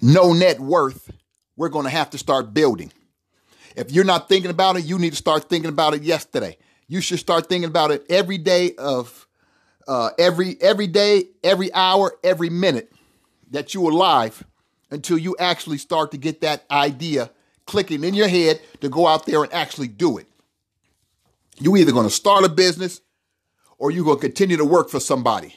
no 0.00 0.32
net 0.32 0.60
worth, 0.60 1.10
we're 1.54 1.68
going 1.68 1.84
to 1.84 1.90
have 1.90 2.08
to 2.10 2.18
start 2.18 2.54
building. 2.54 2.90
If 3.76 3.90
you're 3.90 4.04
not 4.04 4.30
thinking 4.30 4.50
about 4.50 4.76
it, 4.76 4.84
you 4.84 4.98
need 4.98 5.10
to 5.10 5.16
start 5.16 5.50
thinking 5.50 5.68
about 5.68 5.92
it 5.92 6.02
yesterday. 6.02 6.56
You 6.86 7.02
should 7.02 7.18
start 7.18 7.48
thinking 7.50 7.68
about 7.68 7.90
it 7.90 8.06
every 8.08 8.38
day 8.38 8.74
of 8.76 9.26
uh, 9.86 10.10
every 10.18 10.56
every 10.62 10.86
day, 10.86 11.24
every 11.42 11.72
hour, 11.74 12.16
every 12.22 12.48
minute 12.48 12.92
that 13.50 13.74
you're 13.74 13.90
alive 13.90 14.44
until 14.90 15.18
you 15.18 15.36
actually 15.38 15.78
start 15.78 16.10
to 16.12 16.18
get 16.18 16.40
that 16.40 16.64
idea 16.70 17.30
clicking 17.66 18.02
in 18.02 18.14
your 18.14 18.28
head 18.28 18.60
to 18.80 18.88
go 18.88 19.06
out 19.06 19.26
there 19.26 19.42
and 19.42 19.52
actually 19.52 19.88
do 19.88 20.18
it. 20.18 20.26
You 21.60 21.76
either 21.76 21.92
going 21.92 22.06
to 22.06 22.14
start 22.14 22.44
a 22.44 22.48
business 22.48 23.00
or 23.78 23.90
you're 23.90 24.04
going 24.04 24.16
to 24.18 24.26
continue 24.26 24.56
to 24.56 24.64
work 24.64 24.88
for 24.88 25.00
somebody 25.00 25.54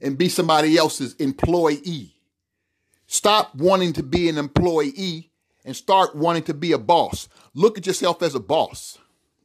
and 0.00 0.18
be 0.18 0.28
somebody 0.28 0.76
else's 0.76 1.14
employee. 1.14 2.14
Stop 3.06 3.54
wanting 3.54 3.92
to 3.94 4.02
be 4.02 4.28
an 4.28 4.38
employee 4.38 5.30
and 5.64 5.74
start 5.74 6.14
wanting 6.14 6.42
to 6.44 6.54
be 6.54 6.72
a 6.72 6.78
boss. 6.78 7.28
Look 7.54 7.78
at 7.78 7.86
yourself 7.86 8.22
as 8.22 8.34
a 8.34 8.40
boss, 8.40 8.98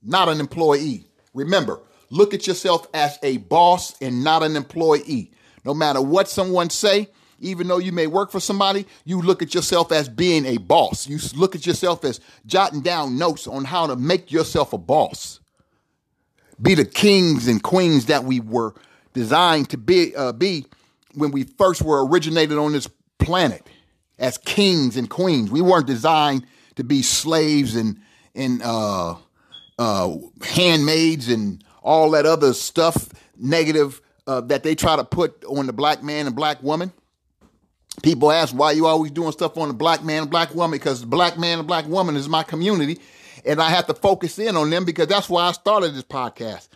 not 0.03 0.29
an 0.29 0.39
employee. 0.39 1.05
Remember, 1.33 1.81
look 2.09 2.33
at 2.33 2.47
yourself 2.47 2.87
as 2.93 3.17
a 3.23 3.37
boss 3.37 3.99
and 4.01 4.23
not 4.23 4.43
an 4.43 4.55
employee. 4.55 5.31
No 5.65 5.73
matter 5.73 6.01
what 6.01 6.29
someone 6.29 6.69
say, 6.69 7.09
even 7.39 7.67
though 7.67 7.77
you 7.77 7.91
may 7.91 8.07
work 8.07 8.31
for 8.31 8.39
somebody, 8.39 8.85
you 9.05 9.21
look 9.21 9.41
at 9.41 9.53
yourself 9.53 9.91
as 9.91 10.09
being 10.09 10.45
a 10.45 10.57
boss. 10.57 11.07
You 11.07 11.19
look 11.35 11.55
at 11.55 11.65
yourself 11.65 12.03
as 12.03 12.19
jotting 12.45 12.81
down 12.81 13.17
notes 13.17 13.47
on 13.47 13.65
how 13.65 13.87
to 13.87 13.95
make 13.95 14.31
yourself 14.31 14.73
a 14.73 14.77
boss. 14.77 15.39
Be 16.61 16.75
the 16.75 16.85
kings 16.85 17.47
and 17.47 17.63
queens 17.63 18.07
that 18.07 18.23
we 18.23 18.39
were 18.39 18.73
designed 19.13 19.69
to 19.69 19.77
be, 19.77 20.15
uh, 20.15 20.33
be 20.33 20.65
when 21.13 21.31
we 21.31 21.43
first 21.43 21.81
were 21.81 22.05
originated 22.05 22.57
on 22.57 22.73
this 22.73 22.87
planet 23.17 23.67
as 24.17 24.37
kings 24.37 24.97
and 24.97 25.09
queens. 25.09 25.49
We 25.49 25.61
weren't 25.61 25.87
designed 25.87 26.45
to 26.75 26.83
be 26.83 27.01
slaves 27.01 27.75
and 27.75 27.99
and 28.35 28.61
uh, 28.63 29.15
uh, 29.77 30.15
handmaids 30.43 31.29
and 31.29 31.63
all 31.81 32.11
that 32.11 32.25
other 32.25 32.53
stuff 32.53 33.09
negative 33.37 34.01
uh, 34.27 34.41
that 34.41 34.63
they 34.63 34.75
try 34.75 34.95
to 34.95 35.03
put 35.03 35.43
on 35.45 35.65
the 35.65 35.73
black 35.73 36.03
man 36.03 36.27
and 36.27 36.35
black 36.35 36.61
woman. 36.61 36.91
People 38.01 38.31
ask 38.31 38.55
why 38.55 38.71
you 38.71 38.85
always 38.85 39.11
doing 39.11 39.31
stuff 39.31 39.57
on 39.57 39.67
the 39.67 39.73
black 39.73 40.03
man 40.03 40.23
and 40.23 40.31
black 40.31 40.53
woman 40.55 40.79
because 40.79 41.03
black 41.03 41.37
man 41.37 41.59
and 41.59 41.67
black 41.67 41.85
woman 41.87 42.15
is 42.15 42.29
my 42.29 42.43
community, 42.43 42.99
and 43.45 43.61
I 43.61 43.69
have 43.69 43.87
to 43.87 43.93
focus 43.93 44.39
in 44.39 44.55
on 44.55 44.69
them 44.69 44.85
because 44.85 45.07
that's 45.07 45.29
why 45.29 45.47
I 45.47 45.51
started 45.51 45.93
this 45.93 46.03
podcast 46.03 46.69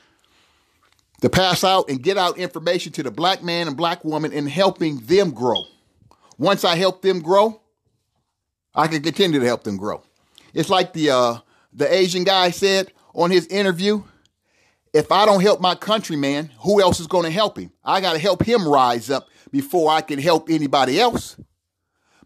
to 1.21 1.29
pass 1.29 1.63
out 1.63 1.89
and 1.89 2.03
get 2.03 2.17
out 2.17 2.37
information 2.37 2.91
to 2.93 3.03
the 3.03 3.11
black 3.11 3.43
man 3.43 3.67
and 3.67 3.77
black 3.77 4.03
woman 4.03 4.33
and 4.33 4.49
helping 4.49 4.97
them 4.97 5.31
grow. 5.31 5.63
Once 6.37 6.65
I 6.65 6.75
help 6.75 7.01
them 7.01 7.21
grow, 7.21 7.61
I 8.75 8.87
can 8.87 9.01
continue 9.01 9.39
to 9.39 9.45
help 9.45 9.63
them 9.63 9.77
grow. 9.77 10.03
It's 10.53 10.69
like 10.69 10.93
the 10.93 11.11
uh, 11.11 11.37
the 11.71 11.91
Asian 11.93 12.23
guy 12.23 12.49
said 12.49 12.91
on 13.13 13.31
his 13.31 13.47
interview. 13.47 14.03
If 14.93 15.11
I 15.11 15.25
don't 15.25 15.41
help 15.41 15.59
my 15.59 15.73
countryman, 15.73 16.51
who 16.59 16.79
else 16.81 16.99
is 16.99 17.07
going 17.07 17.23
to 17.23 17.31
help 17.31 17.57
him? 17.57 17.71
I 17.83 17.99
got 17.99 18.13
to 18.13 18.19
help 18.19 18.43
him 18.43 18.67
rise 18.67 19.09
up 19.09 19.27
before 19.53 19.91
I 19.91 20.01
can 20.01 20.17
help 20.17 20.49
anybody 20.49 20.99
else. 20.99 21.37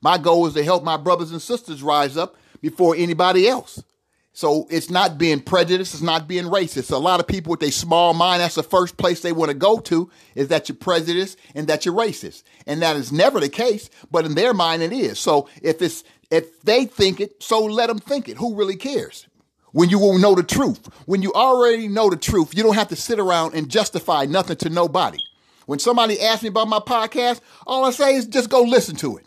My 0.01 0.17
goal 0.17 0.47
is 0.47 0.53
to 0.53 0.63
help 0.63 0.83
my 0.85 0.95
brothers 0.95 1.31
and 1.31 1.41
sisters 1.41 1.83
rise 1.83 2.15
up 2.15 2.37
before 2.61 2.95
anybody 2.95 3.49
else. 3.49 3.83
So 4.31 4.65
it's 4.69 4.89
not 4.89 5.17
being 5.17 5.41
prejudiced, 5.41 5.93
it's 5.93 6.01
not 6.03 6.27
being 6.27 6.45
racist. 6.45 6.89
A 6.89 6.95
lot 6.95 7.19
of 7.19 7.27
people 7.27 7.51
with 7.51 7.63
a 7.63 7.71
small 7.71 8.13
mind, 8.13 8.41
that's 8.41 8.55
the 8.55 8.63
first 8.63 8.95
place 8.95 9.19
they 9.19 9.33
want 9.33 9.49
to 9.49 9.57
go 9.57 9.79
to 9.79 10.09
is 10.35 10.47
that 10.47 10.69
you're 10.69 10.77
prejudiced 10.77 11.37
and 11.53 11.67
that 11.67 11.85
you're 11.85 11.93
racist. 11.93 12.43
And 12.65 12.81
that 12.81 12.95
is 12.95 13.11
never 13.11 13.41
the 13.41 13.49
case, 13.49 13.89
but 14.09 14.25
in 14.25 14.35
their 14.35 14.53
mind 14.53 14.81
it 14.81 14.93
is. 14.93 15.19
So 15.19 15.49
if 15.61 15.81
it's 15.81 16.05
if 16.31 16.61
they 16.61 16.85
think 16.85 17.19
it, 17.19 17.43
so 17.43 17.65
let 17.65 17.87
them 17.87 17.99
think 17.99 18.29
it. 18.29 18.37
Who 18.37 18.55
really 18.55 18.77
cares? 18.77 19.27
When 19.73 19.89
you 19.89 19.99
will 19.99 20.17
know 20.17 20.33
the 20.33 20.43
truth. 20.43 20.87
When 21.07 21.21
you 21.21 21.33
already 21.33 21.89
know 21.89 22.09
the 22.09 22.15
truth, 22.15 22.55
you 22.55 22.63
don't 22.63 22.75
have 22.75 22.89
to 22.89 22.95
sit 22.95 23.19
around 23.19 23.53
and 23.53 23.69
justify 23.69 24.25
nothing 24.25 24.57
to 24.57 24.69
nobody. 24.69 25.19
When 25.67 25.80
somebody 25.80 26.19
asks 26.21 26.43
me 26.43 26.49
about 26.49 26.69
my 26.69 26.80
podcast, 26.80 27.41
all 27.67 27.84
I 27.84 27.91
say 27.91 28.15
is 28.15 28.25
just 28.25 28.49
go 28.49 28.62
listen 28.62 28.95
to 28.95 29.17
it. 29.17 29.25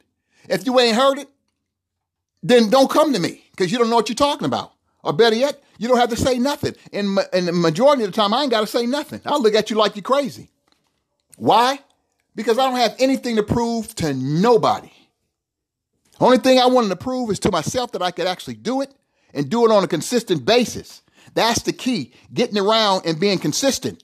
If 0.48 0.64
you 0.64 0.80
ain't 0.80 0.96
heard 0.96 1.18
it, 1.18 1.28
then 2.42 2.70
don't 2.70 2.90
come 2.90 3.12
to 3.12 3.20
me 3.20 3.44
because 3.50 3.70
you 3.70 3.76
don't 3.76 3.90
know 3.90 3.96
what 3.96 4.08
you're 4.08 4.16
talking 4.16 4.46
about. 4.46 4.72
Or 5.04 5.12
better 5.12 5.36
yet, 5.36 5.62
you 5.78 5.86
don't 5.86 5.98
have 5.98 6.08
to 6.08 6.16
say 6.16 6.38
nothing. 6.38 6.74
And, 6.94 7.18
and 7.34 7.46
the 7.46 7.52
majority 7.52 8.04
of 8.04 8.10
the 8.10 8.16
time, 8.16 8.32
I 8.32 8.42
ain't 8.42 8.50
got 8.50 8.62
to 8.62 8.66
say 8.66 8.86
nothing. 8.86 9.20
I'll 9.26 9.42
look 9.42 9.54
at 9.54 9.68
you 9.68 9.76
like 9.76 9.96
you're 9.96 10.02
crazy. 10.02 10.48
Why? 11.36 11.78
Because 12.34 12.58
I 12.58 12.70
don't 12.70 12.80
have 12.80 12.96
anything 12.98 13.36
to 13.36 13.42
prove 13.42 13.94
to 13.96 14.14
nobody. 14.14 14.90
Only 16.20 16.38
thing 16.38 16.58
I 16.58 16.66
wanted 16.66 16.88
to 16.88 16.96
prove 16.96 17.30
is 17.30 17.38
to 17.40 17.50
myself 17.50 17.92
that 17.92 18.02
I 18.02 18.12
could 18.12 18.26
actually 18.26 18.54
do 18.54 18.80
it 18.80 18.94
and 19.34 19.50
do 19.50 19.66
it 19.66 19.70
on 19.70 19.84
a 19.84 19.88
consistent 19.88 20.46
basis. 20.46 21.02
That's 21.34 21.62
the 21.62 21.74
key, 21.74 22.14
getting 22.32 22.56
around 22.56 23.02
and 23.04 23.20
being 23.20 23.38
consistent. 23.38 24.02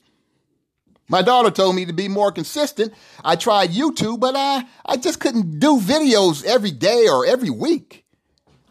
My 1.09 1.21
daughter 1.21 1.49
told 1.49 1.75
me 1.75 1.85
to 1.85 1.93
be 1.93 2.07
more 2.07 2.31
consistent. 2.31 2.93
I 3.23 3.35
tried 3.35 3.69
YouTube, 3.69 4.19
but 4.19 4.35
I, 4.35 4.65
I 4.85 4.97
just 4.97 5.19
couldn't 5.19 5.59
do 5.59 5.79
videos 5.79 6.43
every 6.43 6.71
day 6.71 7.07
or 7.07 7.25
every 7.25 7.49
week. 7.49 8.05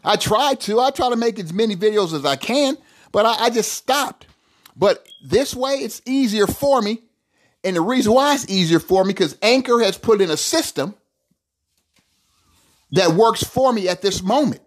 I 0.03 0.15
try 0.15 0.53
to. 0.53 0.79
I 0.79 0.91
try 0.91 1.09
to 1.09 1.15
make 1.15 1.39
as 1.39 1.51
many 1.51 1.75
videos 1.75 2.13
as 2.13 2.25
I 2.25 2.35
can, 2.35 2.77
but 3.11 3.25
I, 3.25 3.45
I 3.45 3.49
just 3.49 3.73
stopped. 3.73 4.27
But 4.75 5.07
this 5.23 5.55
way, 5.55 5.73
it's 5.75 6.01
easier 6.05 6.45
for 6.45 6.81
me. 6.81 7.01
And 7.63 7.75
the 7.75 7.81
reason 7.81 8.13
why 8.13 8.35
it's 8.35 8.47
easier 8.47 8.79
for 8.79 9.03
me, 9.03 9.13
because 9.13 9.35
Anchor 9.41 9.79
has 9.79 9.97
put 9.97 10.21
in 10.21 10.29
a 10.29 10.37
system 10.37 10.95
that 12.91 13.11
works 13.11 13.43
for 13.43 13.73
me 13.73 13.89
at 13.89 14.01
this 14.01 14.21
moment. 14.21 14.61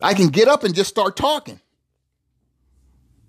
I 0.00 0.12
can 0.14 0.28
get 0.28 0.48
up 0.48 0.62
and 0.64 0.74
just 0.74 0.90
start 0.90 1.16
talking. 1.16 1.60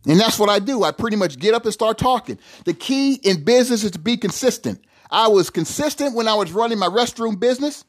And 0.07 0.19
that's 0.19 0.37
what 0.37 0.49
I 0.49 0.59
do. 0.59 0.83
I 0.83 0.91
pretty 0.91 1.17
much 1.17 1.39
get 1.39 1.53
up 1.53 1.63
and 1.63 1.73
start 1.73 1.97
talking. 1.97 2.37
The 2.65 2.73
key 2.73 3.15
in 3.15 3.43
business 3.43 3.83
is 3.83 3.91
to 3.91 3.99
be 3.99 4.17
consistent. 4.17 4.83
I 5.09 5.27
was 5.27 5.49
consistent 5.49 6.15
when 6.15 6.27
I 6.27 6.35
was 6.35 6.51
running 6.51 6.77
my 6.77 6.87
restroom 6.87 7.39
business. 7.39 7.85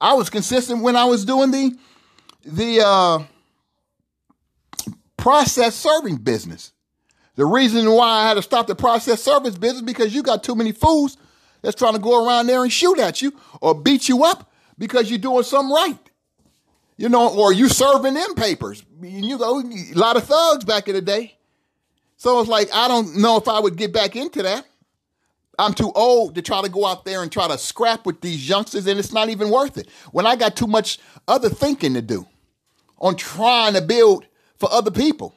I 0.00 0.14
was 0.14 0.30
consistent 0.30 0.82
when 0.82 0.96
I 0.96 1.04
was 1.04 1.24
doing 1.24 1.50
the 1.50 1.76
the 2.44 2.84
uh, 2.84 3.22
process 5.16 5.74
serving 5.74 6.16
business. 6.16 6.72
The 7.36 7.46
reason 7.46 7.90
why 7.90 8.22
I 8.22 8.28
had 8.28 8.34
to 8.34 8.42
stop 8.42 8.66
the 8.66 8.74
process 8.74 9.22
service 9.22 9.56
business 9.56 9.82
because 9.82 10.14
you 10.14 10.22
got 10.22 10.44
too 10.44 10.54
many 10.54 10.72
fools 10.72 11.16
that's 11.62 11.74
trying 11.74 11.94
to 11.94 11.98
go 11.98 12.24
around 12.24 12.46
there 12.46 12.62
and 12.62 12.70
shoot 12.70 12.98
at 12.98 13.22
you 13.22 13.32
or 13.60 13.74
beat 13.74 14.08
you 14.08 14.24
up 14.24 14.52
because 14.78 15.10
you're 15.10 15.18
doing 15.18 15.42
something 15.42 15.72
right. 15.72 15.98
You 16.96 17.08
know, 17.08 17.34
or 17.34 17.52
you 17.52 17.68
serving 17.68 18.14
them 18.14 18.34
papers. 18.36 18.84
You 19.00 19.36
go 19.36 19.60
a 19.60 19.94
lot 19.94 20.16
of 20.16 20.24
thugs 20.24 20.64
back 20.64 20.86
in 20.86 20.94
the 20.94 21.02
day. 21.02 21.36
So 22.16 22.40
it's 22.40 22.48
like 22.48 22.68
I 22.72 22.88
don't 22.88 23.16
know 23.16 23.36
if 23.36 23.48
I 23.48 23.60
would 23.60 23.76
get 23.76 23.92
back 23.92 24.16
into 24.16 24.42
that. 24.42 24.66
I'm 25.58 25.74
too 25.74 25.92
old 25.94 26.34
to 26.34 26.42
try 26.42 26.62
to 26.62 26.68
go 26.68 26.84
out 26.84 27.04
there 27.04 27.22
and 27.22 27.30
try 27.30 27.46
to 27.46 27.56
scrap 27.56 28.06
with 28.06 28.20
these 28.20 28.48
youngsters, 28.48 28.86
and 28.86 28.98
it's 28.98 29.12
not 29.12 29.28
even 29.28 29.50
worth 29.50 29.78
it. 29.78 29.88
When 30.10 30.26
I 30.26 30.34
got 30.34 30.56
too 30.56 30.66
much 30.66 30.98
other 31.28 31.48
thinking 31.48 31.94
to 31.94 32.02
do 32.02 32.26
on 32.98 33.16
trying 33.16 33.74
to 33.74 33.82
build 33.82 34.26
for 34.56 34.72
other 34.72 34.90
people. 34.90 35.34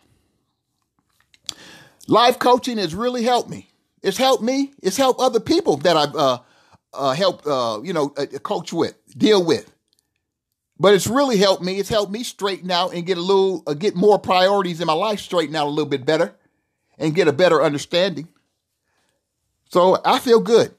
Life 2.07 2.39
coaching 2.39 2.77
has 2.77 2.95
really 2.95 3.23
helped 3.23 3.49
me. 3.49 3.69
It's 4.01 4.17
helped 4.17 4.41
me. 4.41 4.71
It's 4.81 4.95
helped 4.95 5.19
other 5.19 5.41
people 5.41 5.77
that 5.77 5.97
I've 5.97 6.15
uh, 6.15 6.39
uh, 6.93 7.13
helped, 7.13 7.45
uh, 7.45 7.81
you 7.83 7.91
know, 7.91 8.13
uh, 8.17 8.25
coach 8.39 8.71
with, 8.71 8.95
deal 9.17 9.43
with. 9.43 9.69
But 10.79 10.93
it's 10.93 11.07
really 11.07 11.37
helped 11.37 11.63
me. 11.63 11.79
It's 11.79 11.89
helped 11.89 12.11
me 12.11 12.23
straighten 12.23 12.71
out 12.71 12.93
and 12.93 13.05
get 13.05 13.17
a 13.17 13.21
little, 13.21 13.63
uh, 13.67 13.73
get 13.73 13.95
more 13.95 14.17
priorities 14.19 14.79
in 14.79 14.87
my 14.87 14.93
life 14.93 15.19
straighten 15.19 15.55
out 15.55 15.67
a 15.67 15.69
little 15.69 15.89
bit 15.89 16.05
better, 16.05 16.35
and 16.97 17.15
get 17.15 17.27
a 17.27 17.33
better 17.33 17.61
understanding. 17.61 18.27
So 19.69 19.99
I 20.03 20.19
feel 20.19 20.39
good. 20.39 20.73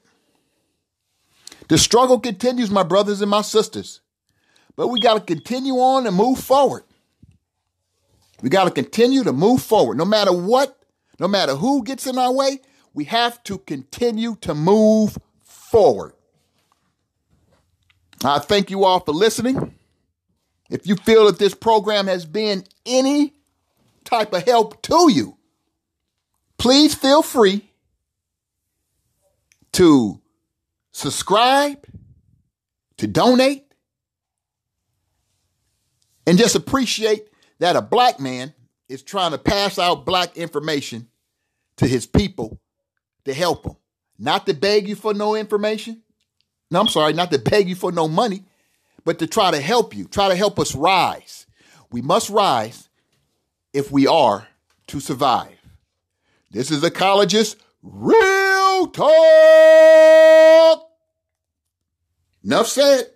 The 1.67 1.77
struggle 1.77 2.19
continues, 2.19 2.71
my 2.71 2.83
brothers 2.83 3.21
and 3.21 3.29
my 3.29 3.41
sisters. 3.41 4.01
But 4.75 4.87
we 4.87 4.99
got 4.99 5.15
to 5.15 5.19
continue 5.19 5.75
on 5.75 6.07
and 6.07 6.15
move 6.15 6.39
forward. 6.39 6.83
We 8.41 8.49
got 8.49 8.63
to 8.63 8.71
continue 8.71 9.23
to 9.23 9.33
move 9.33 9.61
forward. 9.61 9.97
No 9.97 10.05
matter 10.05 10.33
what, 10.33 10.77
no 11.19 11.27
matter 11.27 11.55
who 11.55 11.83
gets 11.83 12.07
in 12.07 12.17
our 12.17 12.33
way, 12.33 12.59
we 12.93 13.03
have 13.05 13.43
to 13.43 13.59
continue 13.59 14.35
to 14.41 14.55
move 14.55 15.17
forward. 15.43 16.13
I 18.23 18.39
thank 18.39 18.71
you 18.71 18.83
all 18.83 18.99
for 18.99 19.11
listening. 19.11 19.75
If 20.69 20.87
you 20.87 20.95
feel 20.95 21.25
that 21.25 21.39
this 21.39 21.53
program 21.53 22.07
has 22.07 22.25
been 22.25 22.63
any 22.85 23.33
type 24.03 24.33
of 24.33 24.43
help 24.43 24.81
to 24.83 25.11
you, 25.11 25.37
please 26.59 26.93
feel 26.93 27.23
free 27.23 27.67
to 29.71 30.21
subscribe, 30.91 31.83
to 32.97 33.07
donate, 33.07 33.65
and 36.27 36.37
just 36.37 36.55
appreciate 36.55 37.29
that 37.57 37.75
a 37.75 37.81
black 37.81 38.19
man 38.19 38.53
is 38.87 39.01
trying 39.01 39.31
to 39.31 39.37
pass 39.37 39.79
out 39.79 40.05
black 40.05 40.37
information 40.37 41.07
to 41.77 41.87
his 41.87 42.05
people 42.05 42.59
to 43.25 43.33
help 43.33 43.63
them. 43.63 43.77
Not 44.17 44.45
to 44.47 44.53
beg 44.53 44.87
you 44.87 44.95
for 44.95 45.13
no 45.13 45.35
information. 45.35 46.03
No, 46.69 46.81
I'm 46.81 46.87
sorry, 46.87 47.13
not 47.13 47.31
to 47.31 47.39
beg 47.39 47.69
you 47.69 47.75
for 47.75 47.91
no 47.91 48.07
money, 48.07 48.43
but 49.05 49.19
to 49.19 49.27
try 49.27 49.49
to 49.51 49.61
help 49.61 49.95
you, 49.95 50.05
try 50.05 50.27
to 50.27 50.35
help 50.35 50.59
us 50.59 50.75
rise. 50.75 51.47
We 51.89 52.01
must 52.01 52.29
rise 52.29 52.89
if 53.73 53.91
we 53.91 54.07
are 54.07 54.47
to 54.87 54.99
survive. 54.99 55.58
This 56.51 56.71
is 56.71 56.81
Ecologist 56.81 57.57
Real 57.83 58.87
Talk. 58.87 60.89
Enough 62.43 62.67
said. 62.67 63.11